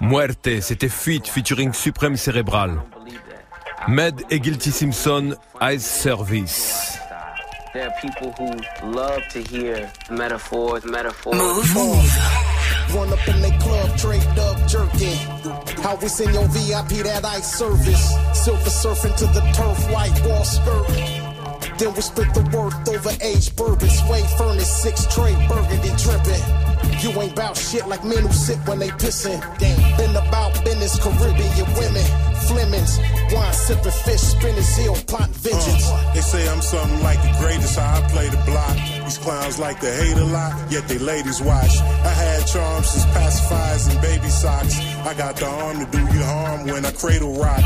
[0.00, 2.80] Muerte, c'était Feat featuring Supreme Cérébral.
[3.88, 6.98] Med et Guilty Simpson, Ice Service.
[7.72, 8.50] There are people who
[8.90, 11.36] love to hear metaphors, metaphors.
[12.92, 15.16] Run up in they club, trade up, jerking.
[15.82, 18.12] How we send your VIP that ice service.
[18.34, 21.19] Silver surfing to the turf, white wall skirt.
[21.80, 23.88] Then we split the worth over age bourbon.
[23.88, 26.44] Sway furnace, six tray, burgundy dripping.
[27.00, 29.40] You ain't bout shit like men who sit when they pissin'.
[29.56, 32.04] Damn, been about business, Caribbean women.
[32.44, 33.00] Flemings,
[33.32, 35.88] wine sipping, fish spinning, zeal, plot vengeance.
[35.88, 38.76] Uh, they say I'm something like the greatest, how I play the block.
[39.06, 41.80] These clowns like to hate a lot, yet they ladies watch.
[41.80, 44.76] I had charms since pacifiers and baby socks.
[45.08, 47.64] I got the arm to do you harm when I cradle rock.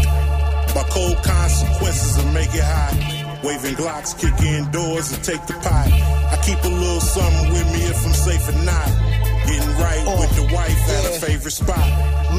[0.70, 3.23] My cold consequences will make it hot.
[3.44, 5.88] Waving Glocks, kick indoors and take the pot.
[6.32, 8.88] I keep a little something with me if I'm safe or not.
[9.44, 11.84] Getting right with the wife at a favorite spot.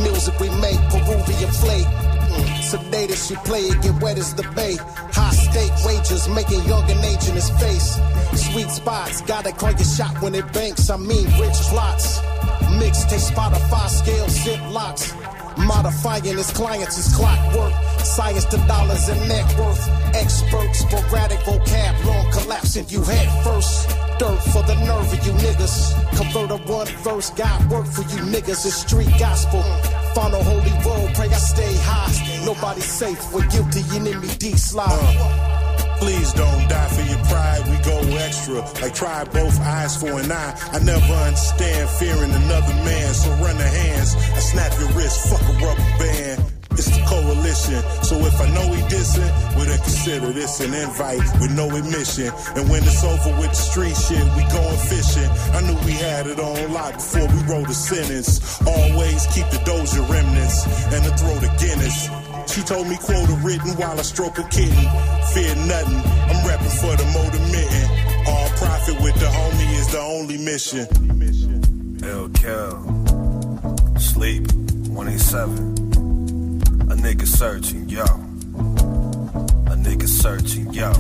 [0.02, 1.86] Music we make, Peruvian flake.
[1.86, 2.48] Mm.
[2.66, 4.78] Sedated, she play it, get wet as the bay.
[5.14, 8.02] High stake wages, making young and age in his face.
[8.34, 10.90] Sweet spots, gotta crank a shot when it banks.
[10.90, 12.20] I mean, rich plots.
[12.82, 15.14] Mixtape, Spotify, scale, zip locks.
[15.58, 17.74] Modifying his clients is clockwork.
[18.00, 19.90] Science to dollars and net worth.
[20.14, 23.90] Expert, sporadic vocab, long collapsing you head first.
[24.20, 25.94] Dirt for the nerve of you niggas.
[26.18, 28.66] Convert a one verse, God work for you niggas.
[28.66, 29.64] It's street gospel.
[30.14, 32.46] Follow holy road, pray I stay high.
[32.46, 35.55] Nobody safe, we're guilty, enemy D slide.
[36.00, 37.62] Please don't die for your pride.
[37.70, 38.62] We go extra.
[38.82, 40.54] Like try both eyes for an eye.
[40.72, 43.14] I never understand fearing another man.
[43.14, 44.16] So run the hands.
[44.16, 45.30] I snap your wrist.
[45.30, 46.52] Fuck a rubber band.
[46.78, 47.80] It's the coalition.
[48.04, 52.28] So if I know he dissing, we then consider this an invite with no admission.
[52.56, 55.30] And when it's over with the street shit, we going fishing.
[55.56, 58.60] I knew we had it on lock before we wrote a sentence.
[58.68, 62.10] Always keep the doja remnants and the throw the Guinness.
[62.48, 64.76] She told me quote a written while I stroke a kitten.
[65.34, 67.90] Fear nothing, I'm rapping for the motor mitten.
[68.28, 70.88] All profit with the homie is the only mission.
[72.34, 72.80] Cal,
[73.98, 74.52] sleep,
[74.88, 75.76] 187.
[76.92, 78.04] A nigga searching, yo.
[78.04, 80.94] A nigga searching, yo.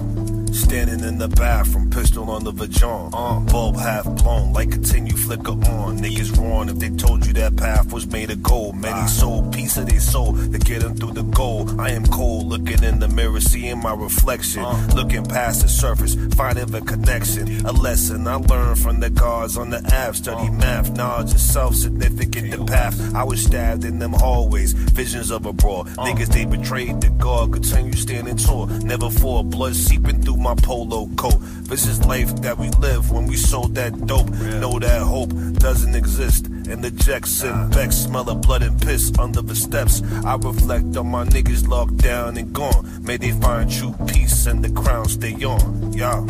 [0.51, 3.09] Standing in the bathroom, pistol on the vagina.
[3.13, 5.99] Uh, bulb half blown, light continue flicker on.
[5.99, 8.75] Niggas wrong if they told you that path was made of gold.
[8.75, 9.07] Many ah.
[9.07, 11.69] sold piece of their soul to get them through the goal.
[11.79, 14.63] I am cold, looking in the mirror, seeing my reflection.
[14.63, 14.87] Uh.
[14.95, 17.65] Looking past the surface, finding the connection.
[17.65, 20.15] A lesson I learned from the guards on the app.
[20.15, 20.51] Study uh.
[20.51, 22.51] math, knowledge is self-significant.
[22.51, 24.73] The path I was stabbed in them hallways.
[24.73, 25.81] Visions of a brawl.
[25.81, 26.05] Uh.
[26.05, 27.53] Niggas they betrayed the God.
[27.53, 28.67] Continue standing tall.
[28.67, 29.43] Never fall.
[29.43, 31.37] Blood seeping through my polo coat.
[31.69, 34.29] This is life that we live when we sold that dope.
[34.29, 36.47] Know that hope doesn't exist.
[36.47, 40.01] And the Jackson Beck smell of blood and piss under the steps.
[40.25, 43.03] I reflect on my niggas locked down and gone.
[43.03, 45.93] May they find true peace and the crown stay on.
[45.93, 46.25] Y'all.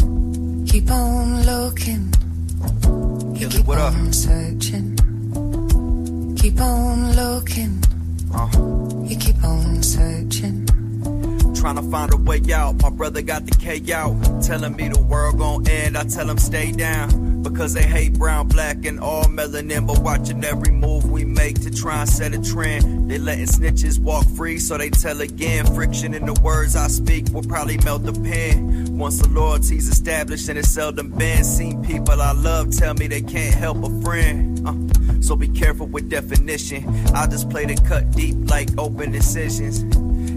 [0.67, 2.13] Keep on looking.
[3.39, 4.95] You keep on searching.
[6.37, 7.83] Keep on looking.
[8.33, 9.05] Uh-huh.
[9.05, 10.64] You keep on searching.
[11.55, 12.81] Trying to find a way out.
[12.81, 15.97] My brother got the K out, telling me the world gon' end.
[15.97, 19.87] I tell him stay down because they hate brown, black, and all melanin.
[19.87, 23.09] But watching every move we make to try and set a trend.
[23.09, 25.65] They letting snitches walk free, so they tell again.
[25.73, 28.97] Friction in the words I speak will probably melt the pen.
[28.97, 31.83] Once the loyalty's established, and it's seldom been seen.
[31.83, 34.67] People I love tell me they can't help a friend.
[34.67, 36.87] Uh, so be careful with definition.
[37.15, 39.83] I just play the cut deep like open decisions.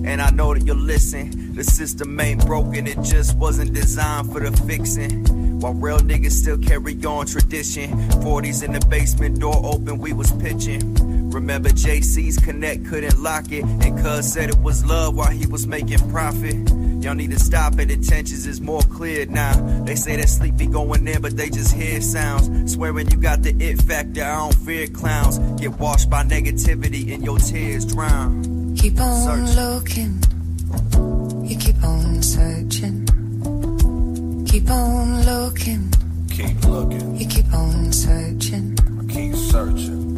[0.06, 1.54] And I know that you'll listen.
[1.54, 5.24] The system ain't broken, it just wasn't designed for the fixing.
[5.60, 7.90] While real niggas still carry on tradition.
[8.22, 10.94] 40s in the basement, door open, we was pitching.
[11.30, 13.64] Remember JC's Connect couldn't lock it.
[13.64, 16.56] And cuz said it was love while he was making profit.
[17.02, 19.54] Y'all need to stop it, intentions is more clear now.
[19.84, 22.72] They say that sleep be going in, but they just hear sounds.
[22.72, 25.38] Swearing you got the it factor, I don't fear clowns.
[25.60, 28.57] Get washed by negativity and your tears drown.
[28.78, 29.56] Keep on Search.
[29.56, 30.22] looking,
[31.44, 33.04] you keep on searching.
[34.46, 35.92] Keep on looking,
[36.30, 38.76] keep looking, you keep on searching.
[39.08, 40.16] Keep searching,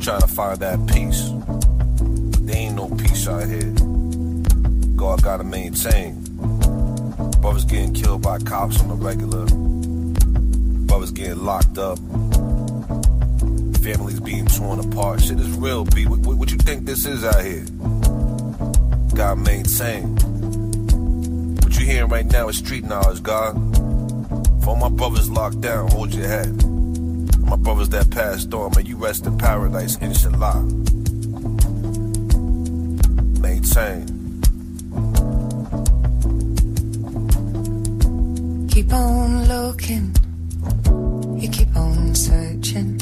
[0.00, 1.28] trying to find that peace.
[1.28, 3.74] But there ain't no peace out here.
[4.96, 6.14] God gotta maintain.
[7.42, 9.44] Brothers getting killed by cops on the regular.
[10.86, 11.98] Brothers getting locked up
[13.86, 15.20] families being torn apart.
[15.20, 16.06] Shit is real, B.
[16.06, 17.64] What, what, what you think this is out here?
[19.14, 20.16] God maintain.
[21.62, 23.54] What you hearing right now is street knowledge, God.
[24.64, 26.66] For my brothers locked down, hold your head.
[27.42, 30.62] My brothers that passed on, may you rest in paradise, inshallah.
[33.40, 34.02] Maintain.
[38.68, 40.12] Keep on looking,
[41.40, 42.95] you keep on searching.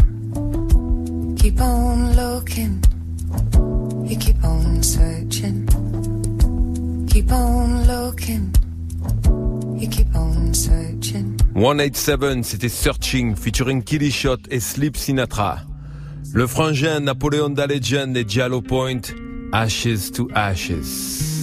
[1.44, 2.80] Keep on looking,
[4.08, 5.66] you keep on searching.
[7.06, 8.50] Keep on looking,
[9.78, 11.36] you keep on searching.
[11.52, 15.58] 187, c'était Searching, featuring Killy Shot et Sleep Sinatra.
[16.32, 19.12] Le frangin Napoléon da Legend et Giallo Point,
[19.52, 21.33] Ashes to Ashes.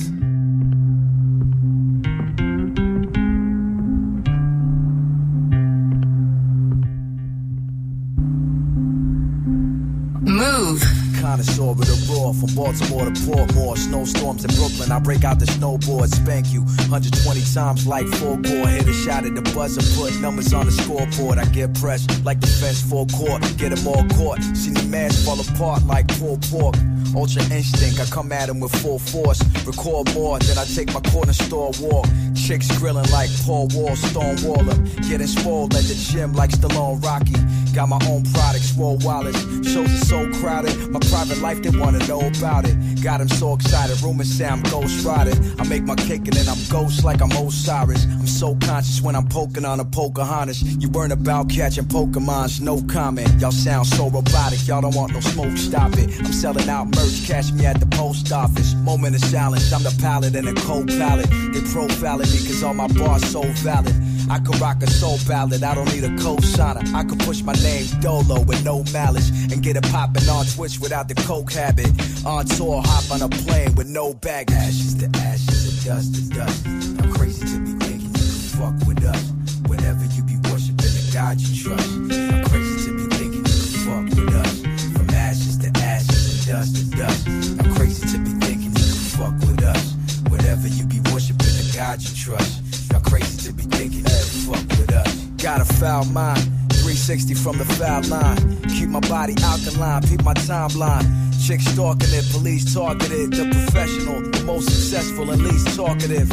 [11.42, 14.92] Connoisseur with a roar From Baltimore to Portmore, snowstorms in Brooklyn.
[14.92, 18.68] I break out the snowboard, spank you 120 times like full gore.
[18.68, 21.38] Hit a shot at the buzzer, put numbers on the scoreboard.
[21.40, 24.42] I get pressed like the fence full court, get them all caught.
[24.56, 26.76] See the mask fall apart like pulled pork.
[27.16, 29.44] Ultra instinct, I come at him with full force.
[29.66, 32.08] Record more, then I take my corner store walk.
[32.36, 34.78] Chicks grilling like Paul Wall, Stonewaller.
[35.10, 37.36] Getting spoiled at the gym like Stallone Rocky.
[37.74, 39.40] Got my own products, roll wallets.
[39.66, 40.90] Shows are so crowded.
[40.90, 42.76] My private life, they wanna know about it.
[43.02, 45.38] Got them so excited, rumors say I'm ghost riding.
[45.60, 48.06] I make my cake and then I'm ghost like I'm Osiris.
[48.06, 50.62] I'm so conscious when I'm poking on a Pocahontas.
[50.62, 53.30] You weren't about catching Pokemons, no comment.
[53.40, 56.10] Y'all sound so robotic, y'all don't want no smoke, stop it.
[56.20, 58.74] I'm selling out merch, catch me at the post office.
[58.76, 61.30] Moment of silence, I'm the pilot and a co-pilot.
[61.30, 63.96] They profiling me cause all my bars so valid.
[64.32, 66.82] I could rock a soul ballad, I don't need a co-signer.
[66.96, 70.80] I could push my name Dolo with no malice and get it poppin' on Twitch
[70.80, 71.92] without the coke habit.
[72.26, 74.50] On tour, hop on a plane with no bag.
[74.52, 76.66] Ashes to ashes and dust to dust.
[76.66, 79.34] I'm crazy to be thinking you can fuck with us.
[79.68, 81.92] Whenever you be worshiping the God you trust.
[81.92, 84.62] I'm crazy to be thinking you can fuck with us.
[84.96, 87.28] From ashes to ashes and dust to dust.
[87.60, 89.94] I'm crazy to be thinking you can fuck with us.
[90.32, 92.61] Whenever you be worshiping the God you trust.
[92.96, 95.16] I'm crazy to be thinking can fuck with us.
[95.44, 96.42] Got a foul mind.
[96.82, 98.62] 360 from the foul line.
[98.70, 101.06] Keep my body alkaline, peep my timeline.
[101.46, 103.34] Chicks stalking it, police targeted.
[103.34, 106.30] The professional, the most successful and least talkative.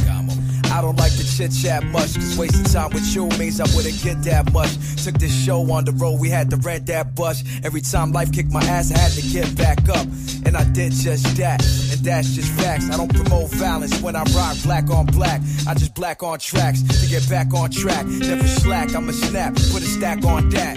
[0.71, 4.03] I don't like to chit chat much, cause wasting time with you means I wouldn't
[4.03, 4.71] get that much.
[5.05, 7.43] Took this show on the road, we had to rent that bus.
[7.65, 10.07] Every time life kicked my ass, I had to get back up.
[10.45, 12.89] And I did just that, and that's just facts.
[12.91, 15.41] I don't promote violence when I rock black on black.
[15.67, 18.07] I just black on tracks to get back on track.
[18.07, 20.77] Never slack, I'ma snap, put a stack on that.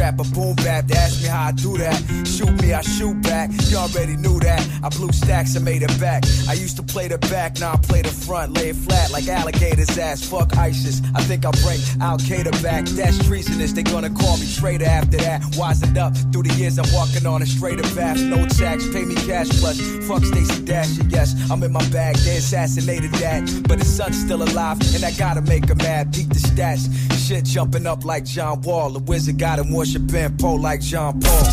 [0.00, 1.94] Trap a boom bap They ask me how I do that.
[2.26, 3.50] Shoot me, I shoot back.
[3.68, 4.66] You already knew that.
[4.82, 6.24] I blew stacks and made it back.
[6.48, 8.54] I used to play the back, now I play the front.
[8.54, 10.26] Lay it flat like alligators ass.
[10.26, 11.02] Fuck ISIS.
[11.14, 12.86] I think I'll bring Al Qaeda back.
[12.86, 13.72] That's treasonous.
[13.72, 15.42] They gonna call me traitor after that.
[15.58, 18.18] Wisened up through the years, I'm walking on a straighter path.
[18.22, 19.78] No tax, pay me cash plus.
[20.08, 21.04] Fuck Stacy Dasher.
[21.10, 22.16] Yes, I'm in my bag.
[22.24, 26.14] They assassinated that, but his son's still alive, and I gotta make him mad.
[26.14, 26.88] Peak the stats.
[27.30, 28.90] Shit jumping up like John Wall.
[28.90, 31.44] The wizard got him worshiping Poe like Jean Paul.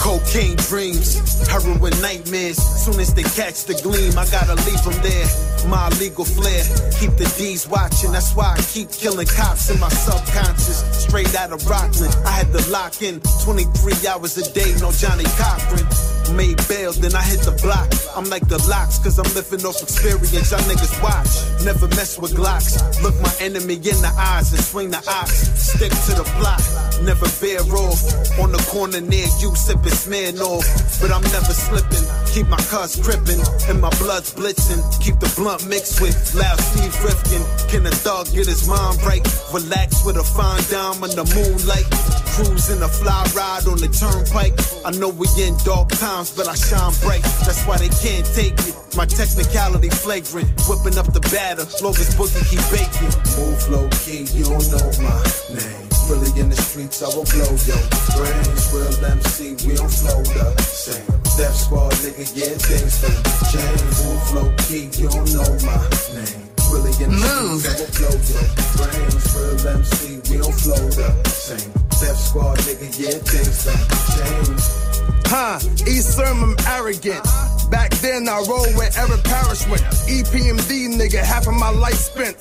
[0.00, 2.56] Cocaine dreams, heroin nightmares.
[2.56, 5.26] Soon as they catch the gleam, I gotta leave them there.
[5.68, 6.62] My legal flair,
[6.98, 8.12] keep the D's watching.
[8.12, 10.80] That's why I keep killing cops in my subconscious.
[11.04, 15.24] Straight out of Rockland, I had to lock in 23 hours a day, no Johnnie
[15.36, 16.19] Cochran.
[16.36, 17.90] Made bail, then I hit the block.
[18.16, 20.50] I'm like the locks, cause I'm living off experience.
[20.50, 22.78] Y'all niggas watch, never mess with Glocks.
[23.02, 25.48] Look my enemy in the eyes and swing the ox.
[25.58, 26.62] Stick to the block,
[27.02, 28.02] never bear off.
[28.38, 30.66] On the corner near you, sipping smearing off.
[31.00, 34.82] But I'm never slipping, keep my cuz crippin', and my blood's blitzing.
[35.00, 37.42] Keep the blunt mixed with loud Steve Rifkin.
[37.70, 39.24] Can a dog get his mind right?
[39.52, 41.88] Relax with a fine dime in the moonlight.
[42.34, 44.54] Cruising a fly ride on the turnpike.
[44.84, 47.24] I know we in dark times, but I shine bright.
[47.48, 48.76] That's why they can't take it.
[48.92, 50.52] My technicality flagrant.
[50.68, 53.08] Whipping up the batter, long as Boogie keep baking.
[53.40, 55.16] Move low key, you don't know my
[55.48, 55.88] name.
[56.12, 57.80] Really in the streets, I will blow your
[58.12, 58.62] brains.
[58.68, 61.08] Real MC, we don't flow the same.
[61.40, 63.16] Death squad, nigga, yeah, things can
[63.48, 63.80] change.
[64.04, 65.80] Move low key, you don't know my
[66.20, 66.44] name.
[66.68, 67.64] Really in the Move.
[67.64, 68.44] streets, I will blow your
[68.76, 69.24] brains.
[69.32, 71.72] Real MC, we don't flow the same.
[71.96, 73.80] Death squad, nigga, yeah, things can
[74.12, 74.89] change.
[75.32, 77.22] Huh, East Sermon arrogant.
[77.70, 79.82] Back then I rolled where Eric Parrish went.
[80.10, 82.36] EPMD nigga, half of my life spent.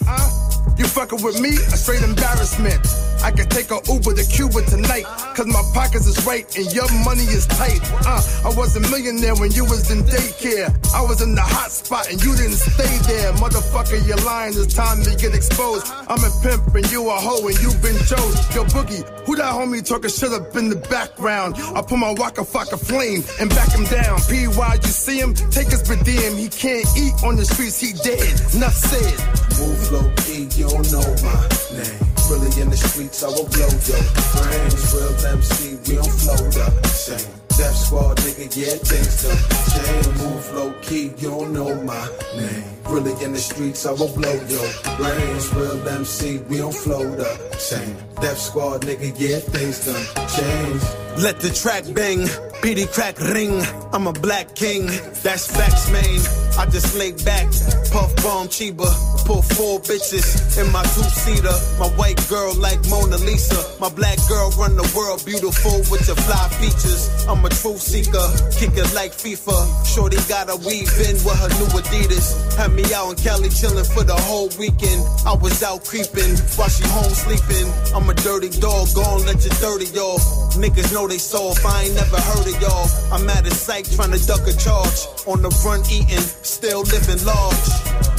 [0.75, 1.49] You fucking with me?
[1.49, 2.81] A straight embarrassment.
[3.23, 5.05] I can take a Uber to Cuba tonight.
[5.35, 7.79] Cause my pockets is right and your money is tight.
[8.05, 10.71] Uh, I was a millionaire when you was in daycare.
[10.93, 13.33] I was in the hot spot and you didn't stay there.
[13.33, 14.53] Motherfucker, you're lying.
[14.55, 15.87] It's time to get exposed.
[16.07, 18.35] I'm a pimp and you a hoe and you been chose.
[18.55, 21.55] Yo, Boogie, who that homie talking shit up in the background?
[21.75, 24.19] I put my waka fucker flame and back him down.
[24.27, 25.33] PY, you see him?
[25.33, 26.35] Take his per diem.
[26.35, 28.39] He can't eat on the streets, he dead.
[28.55, 29.39] Enough said.
[29.59, 31.47] Move low key, you don't know my
[31.77, 32.18] name.
[32.29, 34.03] Really in the streets, I will blow your
[34.37, 34.93] brains.
[34.93, 37.33] Real MC, we don't flow the same.
[37.57, 39.35] Death squad, nigga, yeah, things done
[39.73, 40.17] change.
[40.19, 42.07] Move low key, you don't know my
[42.37, 42.78] name.
[42.89, 45.53] Really in the streets, I will blow your brains.
[45.53, 47.95] Real MC, we don't flow the same.
[48.19, 50.81] Death squad, nigga, yeah, things done change.
[51.21, 52.27] Let the track bang,
[52.61, 53.61] beady crack ring.
[53.93, 54.87] I'm a black king,
[55.21, 56.19] that's facts, man.
[56.57, 57.47] I just lay back,
[57.91, 58.89] puff bomb Chiba,
[59.25, 61.55] pull four bitches in my two seater.
[61.79, 66.17] My white girl like Mona Lisa, my black girl run the world beautiful with your
[66.17, 67.07] fly features.
[67.27, 69.55] I'm a truth seeker, kick it like FIFA.
[69.85, 72.35] Shorty got a weave in with her new Adidas.
[72.81, 75.01] Me out in Cali chilling for the whole weekend.
[75.25, 77.67] I was out creeping while she home sleeping.
[77.95, 80.19] I'm a dirty dog, gon' let you dirty y'all.
[80.55, 82.87] Niggas know they soft, I ain't never heard of y'all.
[83.11, 85.07] I'm at a psych trying to duck a charge.
[85.27, 87.69] On the run eating, still living large.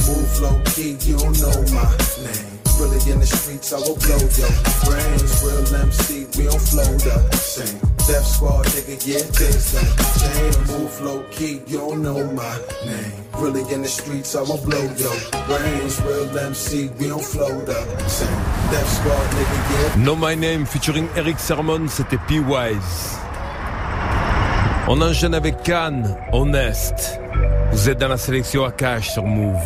[0.07, 1.89] Move low key, you don't know my
[2.23, 2.50] name.
[2.81, 4.53] Really in the streets, I will blow your
[4.89, 5.31] brains.
[5.45, 7.77] Real MC, we don't flow the same.
[8.09, 9.85] Death squad, nigga, yeah, things done
[10.17, 10.57] change.
[10.67, 13.13] Move low key, you don't know my name.
[13.37, 15.13] Really in the streets, I will blow your
[15.45, 16.01] brains.
[16.01, 18.41] Real MC, we don't flow the same.
[18.73, 20.03] Death squad, nigga, yeah.
[20.03, 23.19] No My Name featuring Eric Sermon, c'était P-Wise.
[24.87, 27.19] On enchaîne avec Cannes, Honest.
[27.71, 29.61] Vous êtes dans la sélection à cash sur Move.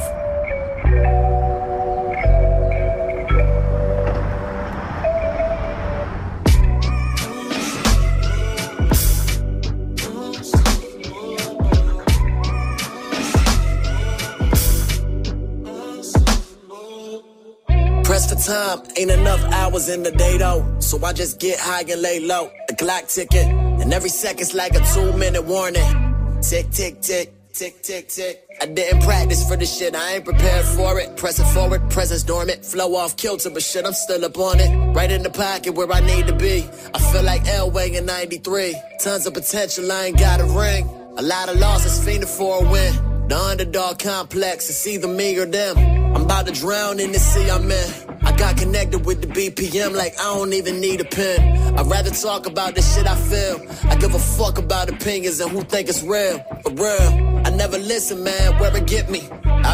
[19.10, 20.66] Ain't enough hours in the day though.
[20.80, 22.52] So I just get high and lay low.
[22.68, 23.50] The clock ticking,
[23.82, 26.42] and every second's like a two minute warning.
[26.42, 28.42] Tick, tick, tick, tick, tick, tick.
[28.62, 31.18] I didn't practice for this shit, I ain't prepared for it.
[31.18, 32.64] Press it forward, presence dormant.
[32.64, 34.96] Flow off kilter, but shit, I'm still up on it.
[34.96, 36.68] Right in the pocket where I need to be.
[36.94, 38.76] I feel like Elway in 93.
[39.02, 40.90] Tons of potential, I ain't got a ring.
[41.18, 43.28] A lot of losses, fiending for a win.
[43.28, 45.78] The underdog complex, it's either me or them.
[46.16, 48.05] I'm about to drown in the sea I'm in.
[48.26, 51.78] I got connected with the BPM like I don't even need a pen.
[51.78, 53.66] I'd rather talk about the shit I feel.
[53.90, 56.40] I give a fuck about opinions and who think it's real.
[56.64, 57.42] For real.
[57.46, 59.22] I never listen, man, where it get me.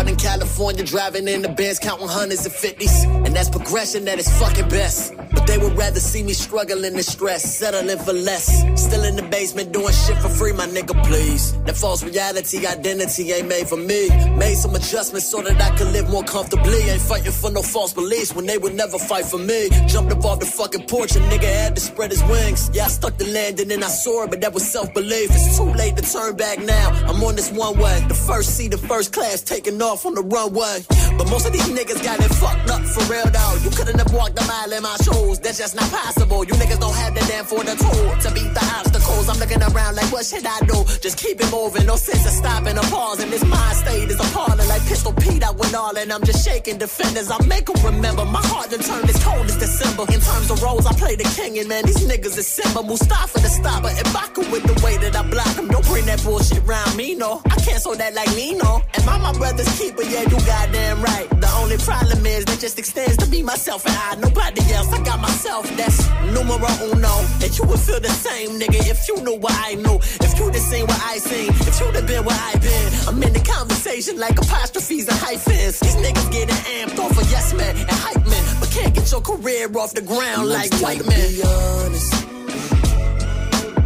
[0.01, 3.03] Out in California, driving in the Benz, counting hundreds and fifties.
[3.03, 5.13] And that's progression at its fucking best.
[5.31, 8.47] But they would rather see me struggling and stress, settling for less.
[8.81, 11.53] Still in the basement doing shit for free, my nigga, please.
[11.65, 14.09] That false reality, identity ain't made for me.
[14.37, 16.81] Made some adjustments so that I could live more comfortably.
[16.89, 19.69] Ain't fighting for no false beliefs when they would never fight for me.
[19.85, 22.71] Jumped up off the fucking porch, a nigga had to spread his wings.
[22.73, 25.29] Yeah, I stuck the landing and I soared, but that was self belief.
[25.29, 26.89] It's too late to turn back now.
[27.05, 28.03] I'm on this one way.
[28.07, 30.79] The first seat, the first class, taking off on the runway.
[31.17, 33.55] But most of these niggas got it fucked up for real though.
[33.59, 35.39] You couldn't have walked a mile in my shoes.
[35.39, 36.45] That's just not possible.
[36.45, 39.27] You niggas don't have the damn for the tool to beat the obstacles.
[39.27, 40.79] I'm looking around like, what should I do?
[41.03, 41.85] Just keep it moving.
[41.85, 43.29] No sense of stopping or pausing.
[43.29, 44.67] This mind state is appalling.
[44.71, 47.29] Like Pistol Pete, I went all and I'm just shaking defenders.
[47.29, 48.23] I make them remember.
[48.23, 50.03] My heart done turned as cold as December.
[50.13, 52.81] In terms of roles, I play the king, and man, these niggas is Simba.
[52.81, 53.89] Mustafa the stopper.
[53.89, 55.67] Ibaka with the way that I block him.
[55.67, 57.41] Don't bring that bullshit around me, no.
[57.45, 58.81] I cancel that like Nino.
[58.95, 60.03] Am I my brother's keeper?
[60.03, 61.29] Yeah, you goddamn right.
[61.41, 64.15] The only problem is that just extends to be myself and I.
[64.27, 64.91] Nobody else.
[64.93, 65.65] I got myself.
[65.75, 65.99] That's
[66.35, 67.13] numero uno.
[67.41, 69.97] And you would feel the same, nigga, if you knew what I knew.
[70.25, 71.49] If you'd have seen what I seen.
[71.69, 72.87] If you'd have been where I've been.
[73.07, 75.79] I'm in the conversation like apostrophes and hyphens.
[75.79, 78.43] These niggas getting amped off of yes man and hype men.
[78.59, 81.19] But can't get your career off the ground like white men.
[81.33, 82.11] Be honest.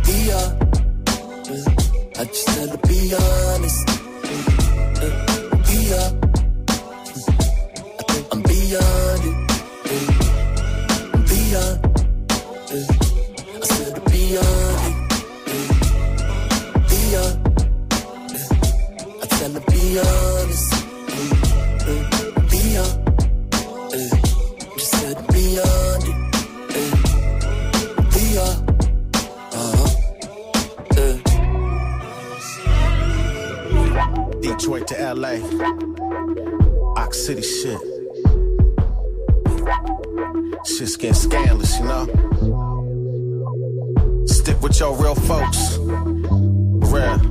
[0.07, 0.65] Be honest.
[2.19, 2.77] I just gotta.
[2.87, 4.04] Be honest.
[5.87, 6.24] I'm
[35.15, 35.39] LA.
[36.97, 37.79] Ox City shit.
[40.65, 42.05] Shit's getting scandalous, you know?
[44.25, 45.77] Stick with your real folks.
[45.77, 47.21] Real.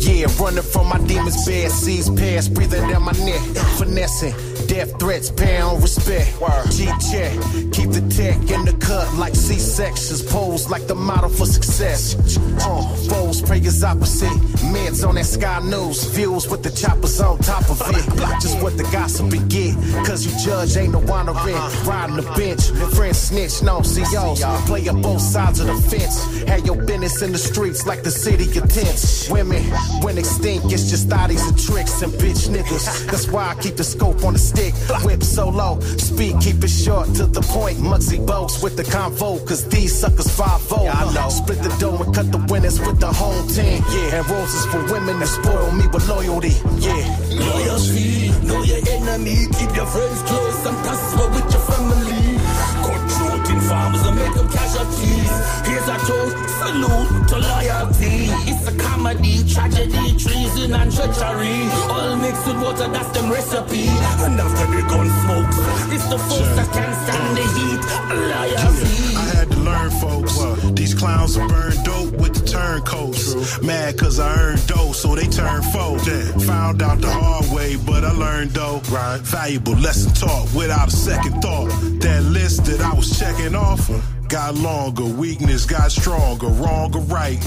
[0.00, 3.42] Yeah, running from my demons, bad seas past, breathing down my neck,
[3.76, 4.49] finessing.
[4.70, 6.30] Death threats, pound respect.
[6.70, 7.34] G check,
[7.72, 12.14] keep the tech in the cut like C sections, pose like the model for success.
[12.62, 14.30] Uh, foes pray is opposite.
[14.70, 18.04] Meds on that Sky News, views with the choppers on top of it.
[18.40, 19.69] Just what the gossip get,
[20.06, 21.56] cause you judge ain't no honoring.
[21.86, 24.42] Riding the bench, friends snitch, no COs.
[24.66, 26.42] Play up both sides of the fence.
[26.48, 29.28] Have your business in the streets like the city of tents.
[29.30, 29.62] Women,
[30.02, 33.06] when extinct, it's just thotties and tricks and bitch niggas.
[33.10, 34.74] That's why I keep the scope on the stick.
[35.04, 37.78] Whip solo, speed, keep it short to the point.
[37.78, 41.28] Muggsy Bogues with the convo, cause these suckers 5 yeah, I know.
[41.28, 43.82] Split the dough and cut the winners with the whole team.
[43.90, 46.54] Yeah, and roses for women that spoil me with loyalty.
[46.78, 47.04] Yeah.
[47.30, 52.38] Loyalty, know your enemy, keep your friends close and prosper with your family.
[52.86, 55.32] Cutthroat farmers and make them casualties.
[55.66, 58.30] Here's a toast, salute to loyalty.
[58.50, 61.58] It's a comedy, tragedy, treason and treachery.
[61.94, 63.86] All mixed with water, that's them recipe.
[64.24, 65.58] And after the gun smokes,
[65.94, 67.82] it's the folks that can't stand the heat.
[68.30, 69.19] Loyalty.
[69.70, 70.34] Learn, folks.
[70.72, 73.60] These clowns are burned dope with the turncoats.
[73.62, 75.96] Mad cause I earned dough, so they turn turned foe.
[76.46, 78.80] Found out the hard way, but I learned though.
[78.90, 79.20] Right.
[79.20, 81.68] Valuable lesson taught without a second thought.
[82.00, 83.88] That list that I was checking off
[84.30, 85.04] got longer.
[85.04, 86.46] Weakness got stronger.
[86.46, 87.38] Wrong or right.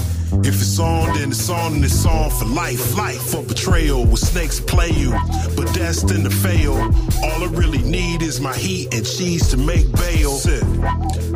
[0.44, 2.96] If it's on, then it's on and it's on for life.
[2.96, 5.10] Life for betrayal where snakes play you,
[5.56, 6.74] but destined to fail.
[6.74, 10.38] All I really need is my heat and cheese to make bail.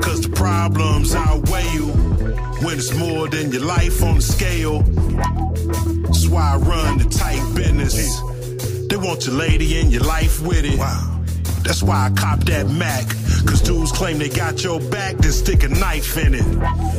[0.02, 1.86] Cause the problems outweigh you
[2.62, 4.82] when it's more than your life on the scale.
[4.82, 8.20] That's why I run the tight business.
[8.88, 10.78] They want your lady and your life with it.
[10.78, 11.17] Wow.
[11.68, 13.06] That's why I cop that Mac.
[13.44, 16.46] Cause dudes claim they got your back, then stick a knife in it.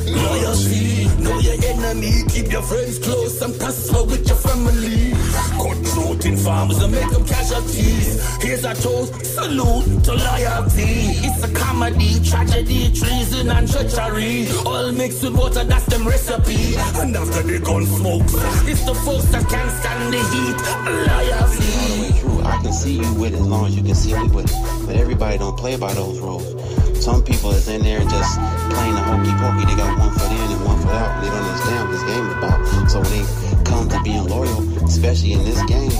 [0.05, 5.09] Loyalty, know your enemy, keep your friends close and prosper with your family.
[5.57, 8.21] Cutthroat farmers and make them casualties.
[8.43, 11.17] Here's a toast, salute to loyalty.
[11.25, 14.47] It's a comedy, tragedy, treason and treachery.
[14.67, 16.75] All mixed with water, that's them recipe.
[17.01, 18.29] And after the gun smoke,
[18.69, 20.57] it's the folks that can't stand the heat.
[21.09, 22.19] Loyalty.
[22.19, 24.45] True, I can see you with it as long as you can see me with
[24.45, 24.58] it.
[24.85, 26.47] But everybody don't play by those rules.
[27.03, 28.39] Some people is in there just
[28.71, 29.65] playing the hokey pokey.
[29.65, 31.21] They got one foot in and one foot out.
[31.21, 32.89] They don't understand what this game is about.
[32.89, 35.91] So when they come to being loyal, especially in this game,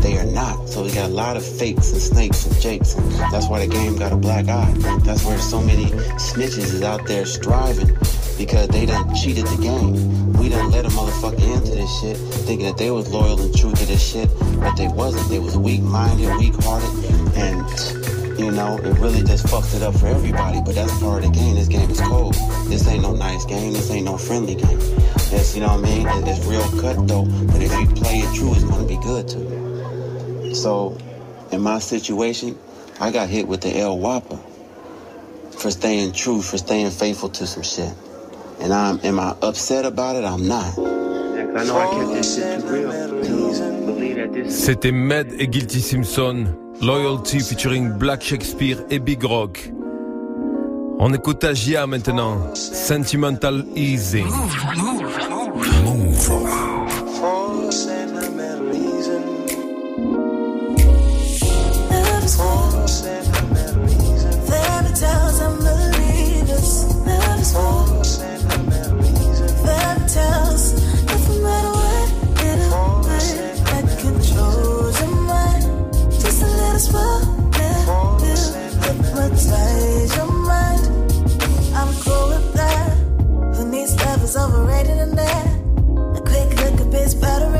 [0.00, 0.68] they are not.
[0.68, 2.94] So we got a lot of fakes and snakes and jakes.
[2.94, 4.72] And that's why the game got a black eye.
[5.04, 5.86] That's where so many
[6.16, 7.96] snitches is out there striving
[8.38, 10.32] because they done cheated the game.
[10.34, 13.72] We done let a motherfucker into this shit, thinking that they was loyal and true
[13.72, 14.28] to this shit,
[14.60, 15.28] but they wasn't.
[15.28, 17.04] They was weak-minded, weak-hearted,
[17.36, 18.05] and
[18.38, 20.60] you know, it really just fucks it up for everybody.
[20.64, 21.54] But that's part of the game.
[21.54, 22.34] This game is cold.
[22.68, 23.72] This ain't no nice game.
[23.72, 24.78] This ain't no friendly game.
[25.32, 26.06] It's, you know what I mean?
[26.28, 27.28] It's real cutthroat.
[27.48, 30.54] But if you play it true, it's gonna be good to you.
[30.54, 30.96] So,
[31.52, 32.58] in my situation,
[33.00, 34.38] I got hit with the El Whopper
[35.52, 37.92] for staying true, for staying faithful to some shit.
[38.60, 40.24] And I'm, am I upset about it?
[40.24, 40.74] I'm not.
[40.78, 42.92] Yeah, 'cause I know I kept this shit real.
[44.50, 46.65] C'était Med et Guilty Simpson.
[46.80, 49.72] Loyalty featuring Black Shakespeare et Big Rock.
[50.98, 52.54] On écoute Agia maintenant.
[52.54, 54.22] Sentimental Easy.
[54.22, 55.02] Move, move,
[55.84, 56.65] move.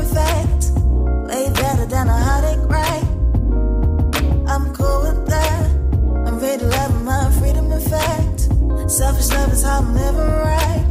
[0.07, 0.71] perfect.
[1.27, 3.03] Way better than a heartache, right?
[4.47, 5.63] I'm cool with that.
[6.25, 8.41] I'm ready to love my freedom, Effect.
[8.89, 10.85] Selfish love is how I'm living right.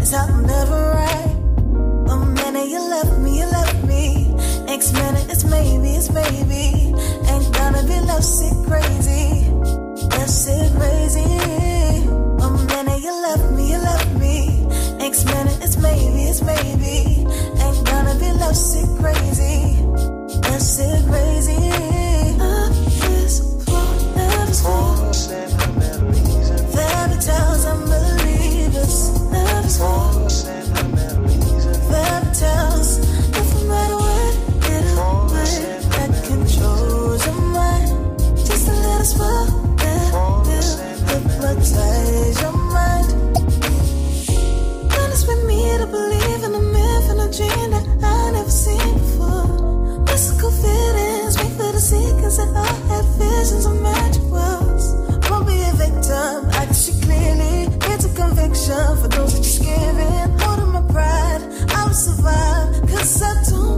[0.00, 1.34] It's how I'm living right.
[2.06, 4.34] One minute you left me, you left me.
[4.66, 6.94] Next minute it's maybe, it's maybe.
[7.30, 9.50] Ain't gonna be love sick crazy.
[9.50, 11.26] Love sick crazy.
[12.46, 14.57] One minute you left me, you left me
[15.08, 17.24] next minute it's maybe, it's maybe.
[17.62, 19.80] Ain't gonna be love sick crazy.
[19.80, 21.56] Uh, love sick crazy.
[22.38, 22.72] Up
[23.08, 24.52] this floor, never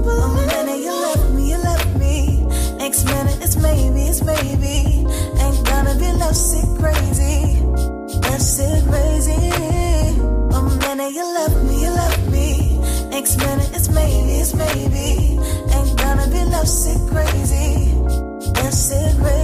[0.02, 2.44] Minute you left me, you left me.
[2.78, 5.04] Next minute it's maybe, it's maybe.
[5.42, 7.60] Ain't gonna be love sick crazy,
[8.24, 9.52] left sick crazy.
[10.52, 12.78] Oh, minute you left me, you left me.
[13.10, 15.38] Next minute it's maybe, it's maybe.
[15.74, 17.92] Ain't gonna be sick crazy,
[18.70, 19.39] sick crazy.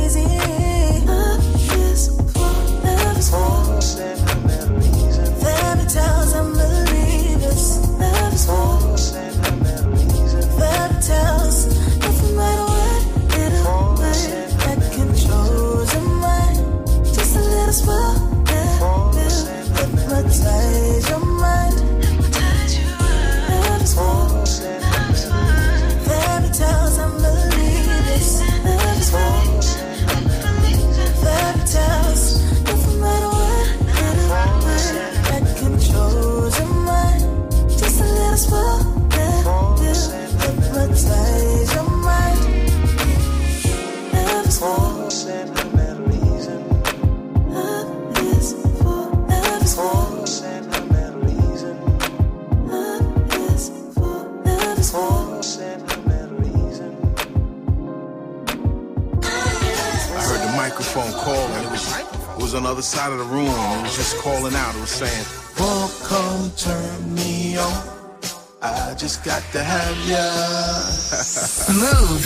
[69.27, 70.23] got to have ya.
[71.83, 72.23] Mouv'.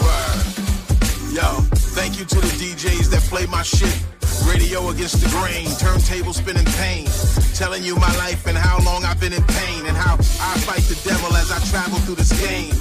[0.00, 1.36] Word.
[1.36, 1.60] Yo,
[1.92, 3.92] thank you to the DJs that play my shit.
[4.48, 7.04] Radio against the grain, turntable spinning pain.
[7.52, 10.84] Telling you my life and how long I've been in pain and how I fight
[10.88, 12.72] the devil as I travel through this game.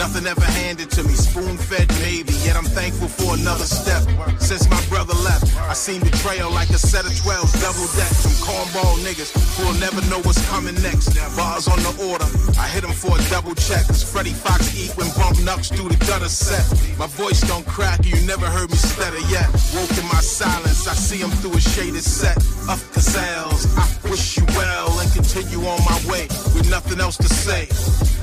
[0.00, 2.32] Nothing ever handed to me, spoon fed baby.
[2.40, 4.00] yet I'm thankful for another step.
[4.40, 8.32] Since my brother left, I seen betrayal like a set of 12s, double deck Some
[8.40, 9.28] cornball niggas
[9.60, 11.12] who'll never know what's coming next.
[11.36, 12.24] Bars on the order,
[12.58, 13.84] I hit him for a double check.
[13.92, 16.64] Cause Freddie Foxxx eat when bump nucks through the gutter set.
[16.98, 19.52] My voice don't crack, you never heard me stutter yet.
[19.76, 22.38] Woke in my silence, I see him through a shaded set
[22.72, 23.68] of gazelles.
[23.76, 27.62] I wish you well and continue on my way with nothing else to say.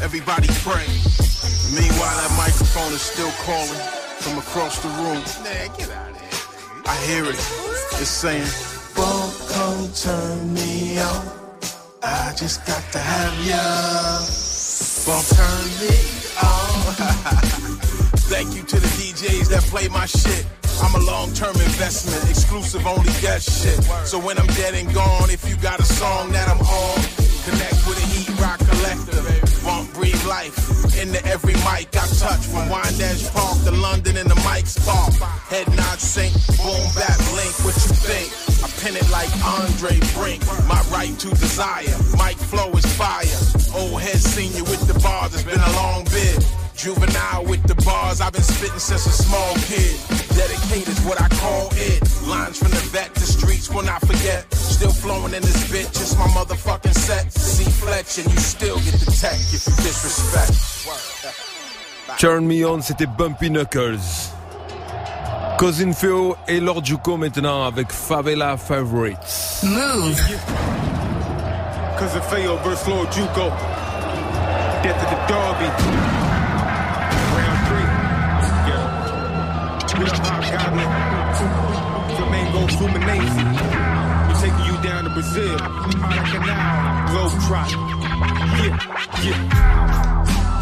[0.04, 0.86] Everybody pray.
[1.72, 3.82] Meanwhile, that microphone is still calling
[4.20, 5.24] from across the room.
[5.44, 6.84] Man, get out of here.
[6.86, 7.40] I hear it.
[8.02, 8.48] It's saying,
[8.98, 11.24] Won't come turn me on.
[12.04, 13.64] I just got to have ya.
[15.08, 15.96] Won't turn me
[16.44, 16.94] on.
[18.28, 20.46] Thank you to the DJs that play my shit.
[20.82, 23.82] I'm a long term investment, exclusive only that shit.
[24.06, 26.96] So when I'm dead and gone, if you got a song that I'm on,
[27.46, 29.22] connect with a heat rock collector.
[29.66, 30.56] Bump, breathe life
[31.02, 32.46] into every mic I touch.
[32.48, 35.10] From Windash Park to London and the mic's bar.
[35.50, 37.54] Head nod sink, boom, back link.
[37.66, 38.30] What you think?
[38.64, 40.46] I pin it like Andre Brink.
[40.68, 43.40] My right to desire, mic flow is fire.
[43.76, 45.34] Old head senior with the bars.
[45.34, 46.67] It's been a long bid.
[46.78, 49.98] Juvenile with the bars, I've been spitting since a small kid.
[50.38, 52.02] Dedicated what I call it.
[52.28, 54.46] Lines from the vet to streets will not forget.
[54.54, 57.32] Still flowing in this bitch, it's my motherfucking set.
[57.34, 60.54] See Fletch and you still get the tech if you disrespect.
[62.20, 64.30] Turn Me On, c'était Bumpy Knuckles.
[65.58, 69.64] Cousin Feo et Lord Juco maintenant avec Favela Favorites.
[69.64, 70.16] Mouv'.
[71.98, 73.50] Cousin Feo versus Lord Juco.
[74.84, 76.17] Death of the Derby.
[80.84, 82.18] Hot goblin.
[82.18, 83.36] Flamengo Fluminense.
[84.28, 85.58] We're taking you down to Brazil.
[85.58, 87.08] Canal.
[87.10, 87.72] Globe Trot.
[88.60, 90.07] Yeah, yeah.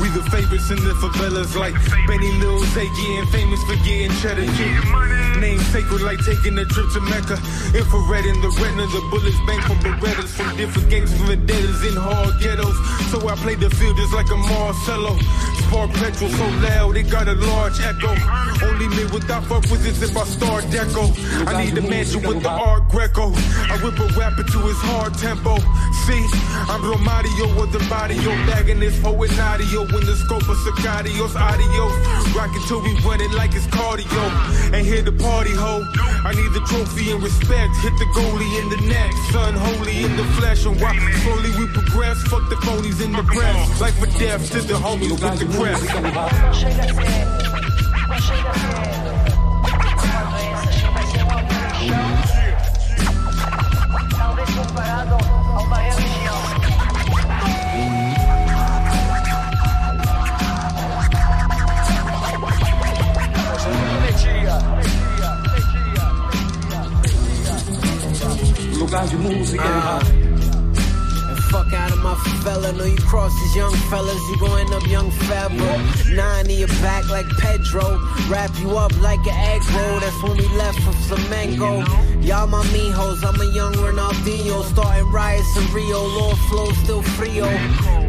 [0.01, 1.73] We the favorites in the favelas like
[2.07, 4.43] Benny Lil Zay getting famous for getting cheddar.
[4.43, 5.39] Yeah.
[5.39, 7.39] Name sacred like taking a trip to Mecca.
[7.71, 11.83] Infrared in the retina, the bullets bang from Berettas from different gangs from the vendettas
[11.83, 12.75] in hard ghettos.
[13.11, 15.17] So I play the field just like a Marcello.
[15.65, 18.11] Spark petrol so loud, it got a large echo.
[18.67, 21.07] Only me without fuck with this if I start deco.
[21.47, 23.31] I need a mansion with the art Greco.
[23.71, 25.57] I whip a rapper to his hard tempo.
[26.05, 26.23] See,
[26.67, 31.35] I'm Romario with the body, yo, bagging this poet audio in the scope of Sicarios,
[31.35, 31.93] adios.
[32.35, 34.73] Rockin' till we run it like it's cardio.
[34.73, 35.83] And here the party ho.
[36.23, 37.75] I need the trophy and respect.
[37.77, 39.11] Hit the goalie in the neck.
[39.31, 40.65] Son, holy in the flesh.
[40.65, 43.81] And while slowly we progress, fuck the phonies in the press.
[43.81, 45.83] Life or death to the homies with the crest.
[68.95, 69.99] Lugar de música.
[71.27, 72.71] And fuck out of my fella.
[72.71, 76.15] Know you cross these young fellas, you gon' end up young Fabro.
[76.15, 77.99] Nine in your back like Pedro.
[78.29, 79.99] Wrap you up like an egg roll.
[79.99, 81.83] That's when we left for Flamengo.
[82.23, 84.63] Y'all my mijos, I'm a young Ronaldinho.
[84.71, 87.45] Starting riots in Rio, Lord Flow still frio.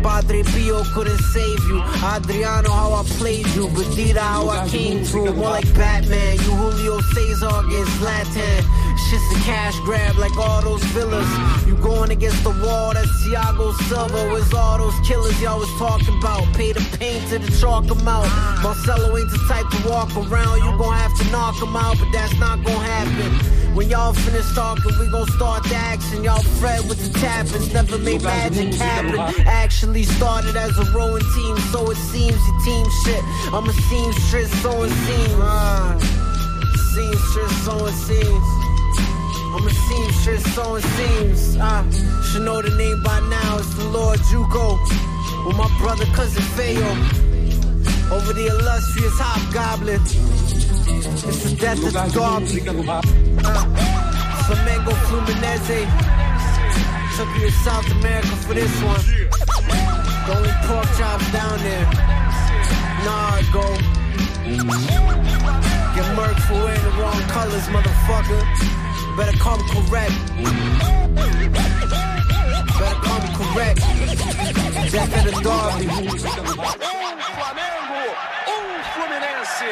[0.05, 1.83] Padre Pio couldn't save you.
[1.83, 3.67] Adriano, how I played you.
[3.69, 5.35] Badita, how I came through.
[5.35, 6.37] More like Batman.
[6.37, 8.86] You Julio Cesar against Zlatan.
[8.99, 11.31] Shit's a cash grab like all those villas.
[11.67, 14.29] You going against the wall, that's Thiago Silva.
[14.31, 16.43] Where's all those killers y'all was talking about?
[16.55, 18.29] Pay the paint to the chalk 'em out.
[18.63, 20.59] Marcelo ain't the type to walk around.
[20.65, 23.31] You gon' have to knock knock 'em out, but that's not gon' happen.
[23.77, 26.25] When y'all finish talking, we gon' start the action.
[26.25, 29.19] Y'all fret with the tappings, never made magic happen.
[29.47, 33.23] Actually started as a rowing team, so it seems your team shit.
[33.53, 35.41] I'm a seamstress, sewing seams.
[35.41, 35.99] Uh,
[36.95, 38.66] seamstress, sewing seams.
[39.57, 41.57] I'm a seamstress, sewing seams.
[41.59, 41.83] Ah,
[42.29, 43.57] should know the name by now.
[43.57, 44.77] It's the Lord Juco
[45.47, 46.85] with my brother cousin Feo.
[48.13, 50.03] Over the illustrious hobgoblin.
[50.05, 52.69] It's the death of the Derby.
[52.69, 53.65] Uh,
[54.45, 55.89] Flamengo Fluminense.
[57.17, 59.01] Took you to South America for this one.
[60.29, 61.89] Going pork chops down there.
[63.09, 63.65] Nah, go.
[65.97, 68.86] Get murked for wearing the wrong colors, motherfucker.
[69.17, 70.13] Better come correct.
[72.79, 73.81] Better come correct.
[74.93, 75.87] Death of the Derby.
[75.89, 78.03] Um Flamengo,
[78.53, 79.63] um Fluminense.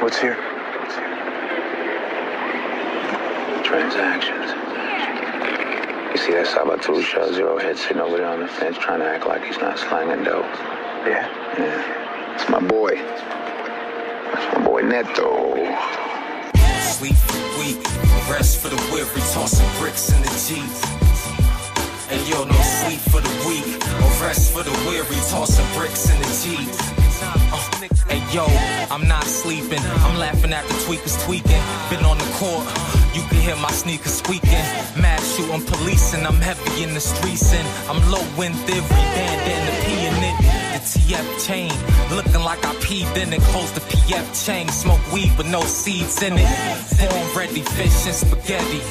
[0.00, 0.36] What's here?
[3.64, 4.50] Transactions.
[6.12, 9.06] You see that Sabatul show zero head sitting over there on the fence trying to
[9.06, 10.44] act like he's not slanging dope.
[11.06, 11.26] Yeah?
[11.58, 12.34] Yeah.
[12.36, 13.39] It's my boy.
[14.64, 15.56] Boy Neto.
[16.80, 17.82] Sleep for the weak,
[18.30, 20.70] rest for the weary, tossing bricks in the Jeep.
[22.10, 23.66] And yo, no sleep for the weak,
[24.02, 26.68] or rest for the weary, tossing bricks in the Jeep.
[27.22, 27.58] Uh,
[28.08, 28.46] hey yo,
[28.90, 29.80] I'm not sleeping.
[30.06, 31.62] I'm laughing at the tweakers tweaking.
[31.90, 32.64] Been on the court,
[33.14, 34.64] you can hear my sneakers squeaking.
[35.00, 37.52] Mad shooting police, and I'm heavy in the streets.
[37.52, 40.69] And I'm low in theory, bandana P in it.
[40.90, 41.72] TF chain,
[42.14, 43.40] looking like I peed in it.
[43.52, 46.50] Close the PF chain, smoke weed with no seeds in it.
[46.98, 48.82] Born ready, fish and spaghetti.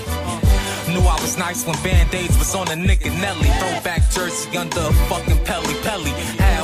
[0.92, 3.50] Knew I was nice when band-aids was on a nigga Nelly.
[3.60, 6.12] Throwback jersey under a fucking pelly pelly.
[6.40, 6.60] Had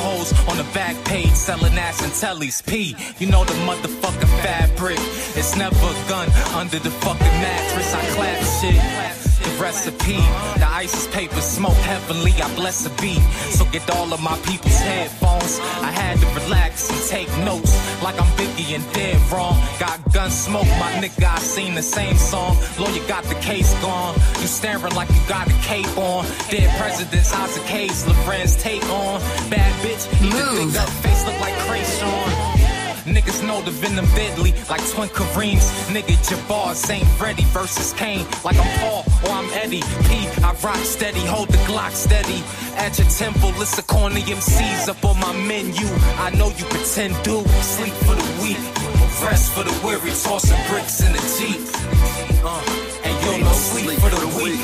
[0.47, 2.65] on the back page selling ass and tellies.
[2.65, 4.97] P, you know the motherfucking fabric.
[5.36, 7.93] It's never a gun under the fucking mattress.
[7.93, 9.24] I clap shit.
[9.46, 10.18] The recipe.
[10.58, 13.22] The ice is paper, smoke heavenly, I bless the beat.
[13.54, 15.60] So get all of my people's headphones.
[15.82, 19.56] I had to relax and take notes like I'm Biggie and dead wrong.
[19.80, 22.58] Got gun smoke, my nigga, I seen the same song.
[22.80, 24.16] Lawyer got the case gone.
[24.41, 26.26] You staring like you got a cape on.
[26.50, 29.22] Dead presidents, Isaac Hayes, LaFren's take on.
[29.52, 32.55] Bad bitch, eat the thing up, face look like Kreayshawn.
[33.26, 35.65] Niggas know the venom deadly, like twin Kareems.
[35.89, 39.82] Nigga Jabars ain't ready versus Kane, like I'm Paul or I'm Eddie.
[40.05, 42.43] P, I rock steady, hold the Glock steady.
[42.78, 45.88] At your temple, it's a corny MCs up on my menu.
[46.21, 48.61] I know you pretend do, sleep for the weak,
[49.26, 51.65] rest for the weary, tossing bricks in the Jeep.
[52.45, 52.61] Uh,
[53.03, 54.61] and you'll no sleep for the weak,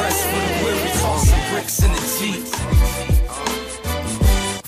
[0.00, 3.17] rest for the weary, tossing bricks in the Jeep.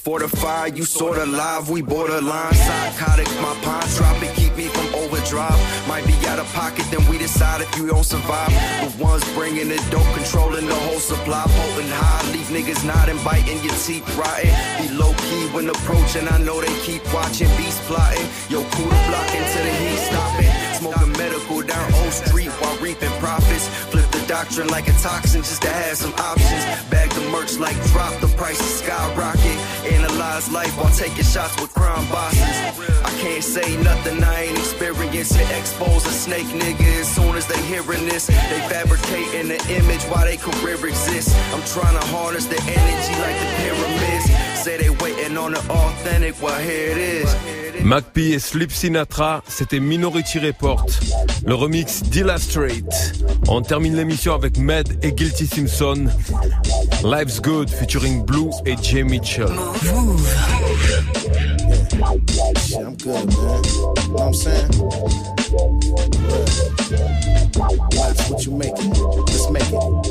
[0.01, 3.27] Fortified, you sorta live, we borderline psychotic.
[3.43, 5.61] My pawns drop it, keep me from overdrive.
[5.87, 8.49] Might be out of pocket, then we decide if you don't survive.
[8.49, 12.33] The ones bringing the dope, controlling the whole supply, potent high.
[12.33, 14.57] Leave niggas nodding, biting your teeth, rotting.
[14.81, 18.25] Be low key when approaching, I know they keep watching, beast plotting.
[18.49, 20.70] Yo, cool the block into the heat, stopping.
[20.81, 23.69] Smoking medical down Old Street while reaping profits.
[23.93, 26.65] Flip the doctrine like a toxin just to have some options.
[26.89, 29.59] Bag the merch like drop, the prices skyrocket.
[29.93, 32.57] Analyze life while taking shots with crime bosses.
[33.05, 35.37] I can't say nothing I ain't experienced.
[35.37, 38.29] It expose a snake nigga as soon as they hearing this.
[38.29, 41.37] They fabricating the image while they career exists.
[41.53, 44.65] I'm trying to harness the energy like the pyramids.
[44.65, 47.60] Say they waiting on the authentic, well here it is.
[47.85, 50.87] MacP et Slip Sinatra, c'était Minority Report.
[51.47, 52.85] Le remix Dilla Straight.
[53.49, 56.07] On termine l'émission avec Med et Guilty Simpson.
[57.05, 59.49] Life's Good featuring Blue et Jay Mitchell.
[59.85, 60.17] You.
[69.27, 70.11] Let's make it.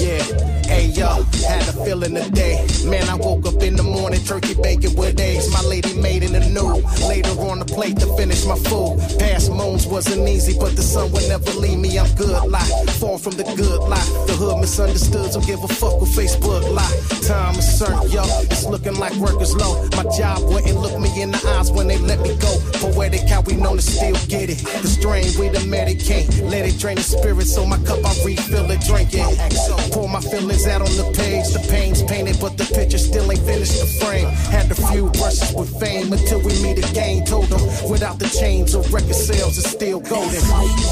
[0.00, 0.47] yeah.
[0.96, 2.66] Had a feeling today.
[2.84, 5.52] Man, I woke up in the morning, turkey bacon with eggs.
[5.52, 6.80] My lady made in the new.
[7.06, 8.98] Later on the plate to finish my food.
[9.18, 11.98] Past moons wasn't easy, but the sun would never leave me.
[11.98, 14.08] I'm good lie, far from the good lie.
[14.26, 16.96] The hood misunderstood, don't give a fuck with Facebook lie.
[17.28, 18.24] Time is certain, yo.
[18.48, 19.84] It's looking like work is low.
[19.96, 22.52] My job wouldn't look me in the eyes when they let me go.
[22.80, 24.58] Poetic how we know to still get it.
[24.58, 26.26] The strain we the medicate.
[26.50, 29.92] Let it drain the spirit, so my cup I refill it, drink it.
[29.92, 31.48] Pour my feelings out on the page.
[31.52, 34.28] The pain's painted, but the picture still ain't finished the frame.
[34.50, 37.24] Had a few brushes with fame until we meet again.
[37.24, 37.60] Told them
[37.90, 40.42] without the chains of record sales, it's still golden.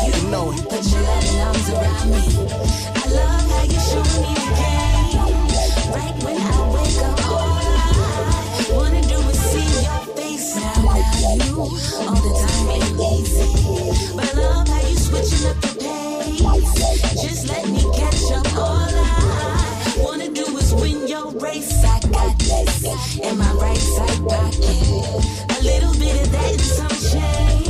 [0.07, 0.62] You know it.
[0.68, 2.22] Put your loving arms around me.
[2.95, 5.20] I love how you show me the game.
[5.95, 10.57] Right when I wake up, all I wanna do is see your face.
[10.57, 10.91] Now,
[12.07, 13.49] all the time ain't easy,
[14.16, 16.43] but I love how you switching up the pace.
[17.22, 18.16] Just let me catch
[21.41, 21.84] race.
[21.84, 25.59] I got this in my right side pocket.
[25.59, 27.68] A little bit of that and some change.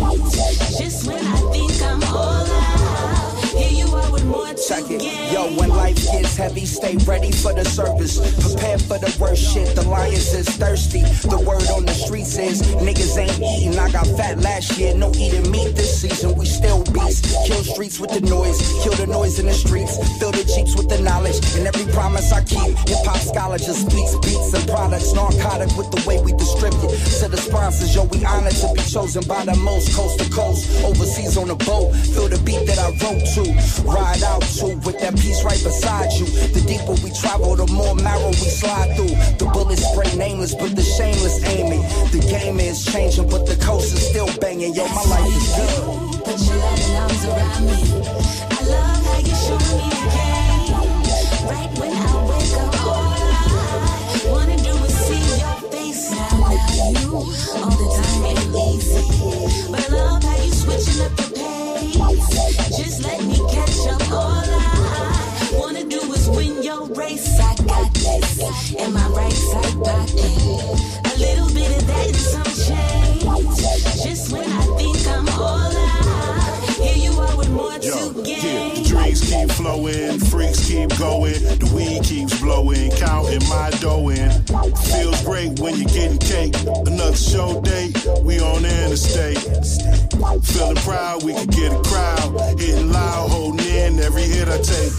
[0.78, 5.32] Just when I think I'm all out, here you are with more Check it.
[5.32, 8.18] Yo, when life gets heavy, stay ready for the service.
[8.42, 9.68] Prepare for the worst shit.
[9.76, 11.02] The lions is thirsty.
[11.02, 13.78] The word on the streets is niggas ain't eating.
[13.78, 16.34] I got fat last year, no eating meat this season.
[16.34, 17.22] We still beast.
[17.46, 18.58] Kill streets with the noise.
[18.82, 19.94] Kill the noise in the streets.
[20.18, 21.38] Fill the jeeps with the knowledge.
[21.54, 22.74] And every promise I keep.
[22.90, 25.12] Hip hop scholar just speaks beats and products.
[25.14, 26.98] Narcotic with the way we distribute.
[27.22, 30.66] To the sponsors, yo, we honored to be chosen by the most coast to coast.
[30.82, 31.94] Overseas on a boat.
[32.10, 33.44] Feel the beat that I wrote to.
[33.86, 35.75] Ride out to with that piece right beside
[36.18, 36.26] you.
[36.52, 39.14] The deeper we travel, the more marrow we slide through.
[39.38, 41.82] The bullets spray nameless, but the shameless aiming.
[42.12, 44.74] The game is changing, but the coast is still banging.
[44.74, 45.84] Yo, my life is good.
[46.24, 47.80] Put your loving arms around me.
[48.50, 50.72] I love how you show me the game.
[51.50, 56.10] Right when I wake up, all I wanna do is see your face.
[56.12, 57.75] Now, now you
[68.74, 70.16] in my right side pocket.
[71.04, 73.22] A little bit of that and some change.
[74.02, 78.74] Just when I think I'm all out, here you are with more Yo, to yeah,
[78.74, 84.30] the drinks keep flowing, freaks keep going, the weed keeps blowing, counting my dough in.
[84.90, 86.56] Feels great when you're getting cake.
[86.86, 89.38] Another show date, we on the interstate.
[90.44, 92.58] Feeling proud, we could get a crowd.
[92.58, 94.92] Hitting loud, holding in every hit I take.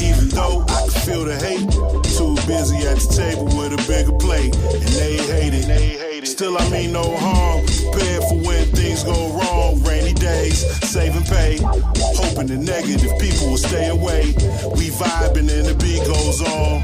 [0.00, 4.12] Even though I can feel the hate, too busy at the table with a bigger
[4.12, 5.66] plate, and they hate it.
[5.66, 6.26] They hate it.
[6.26, 7.64] Still, I mean no harm.
[7.92, 9.82] Prepared for when things go wrong.
[9.82, 11.58] Rainy days, saving pay.
[11.62, 14.32] Hoping hoping the negative people will stay away.
[14.76, 16.82] We vibing and the beat goes on.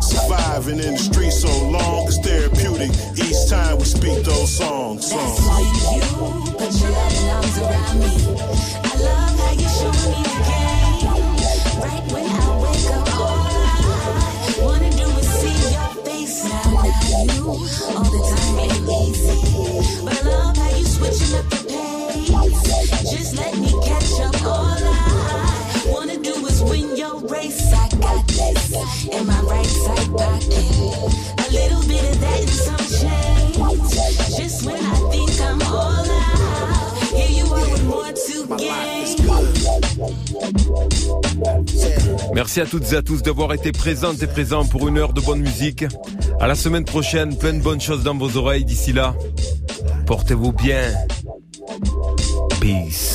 [0.00, 5.10] Surviving in the street so long, it's therapeutic each time we speak those songs.
[5.10, 5.36] songs.
[5.36, 5.60] That's why
[5.94, 8.12] you put your loving arms around me.
[8.82, 10.73] I love how you show me the
[17.96, 18.84] all the time.
[18.90, 19.43] Easy,
[42.44, 45.22] Merci à toutes et à tous d'avoir été présentes et présents pour une heure de
[45.22, 45.86] bonne musique.
[46.38, 48.66] À la semaine prochaine, plein de bonnes choses dans vos oreilles.
[48.66, 49.14] D'ici là,
[50.04, 50.92] portez-vous bien.
[52.60, 53.13] Peace.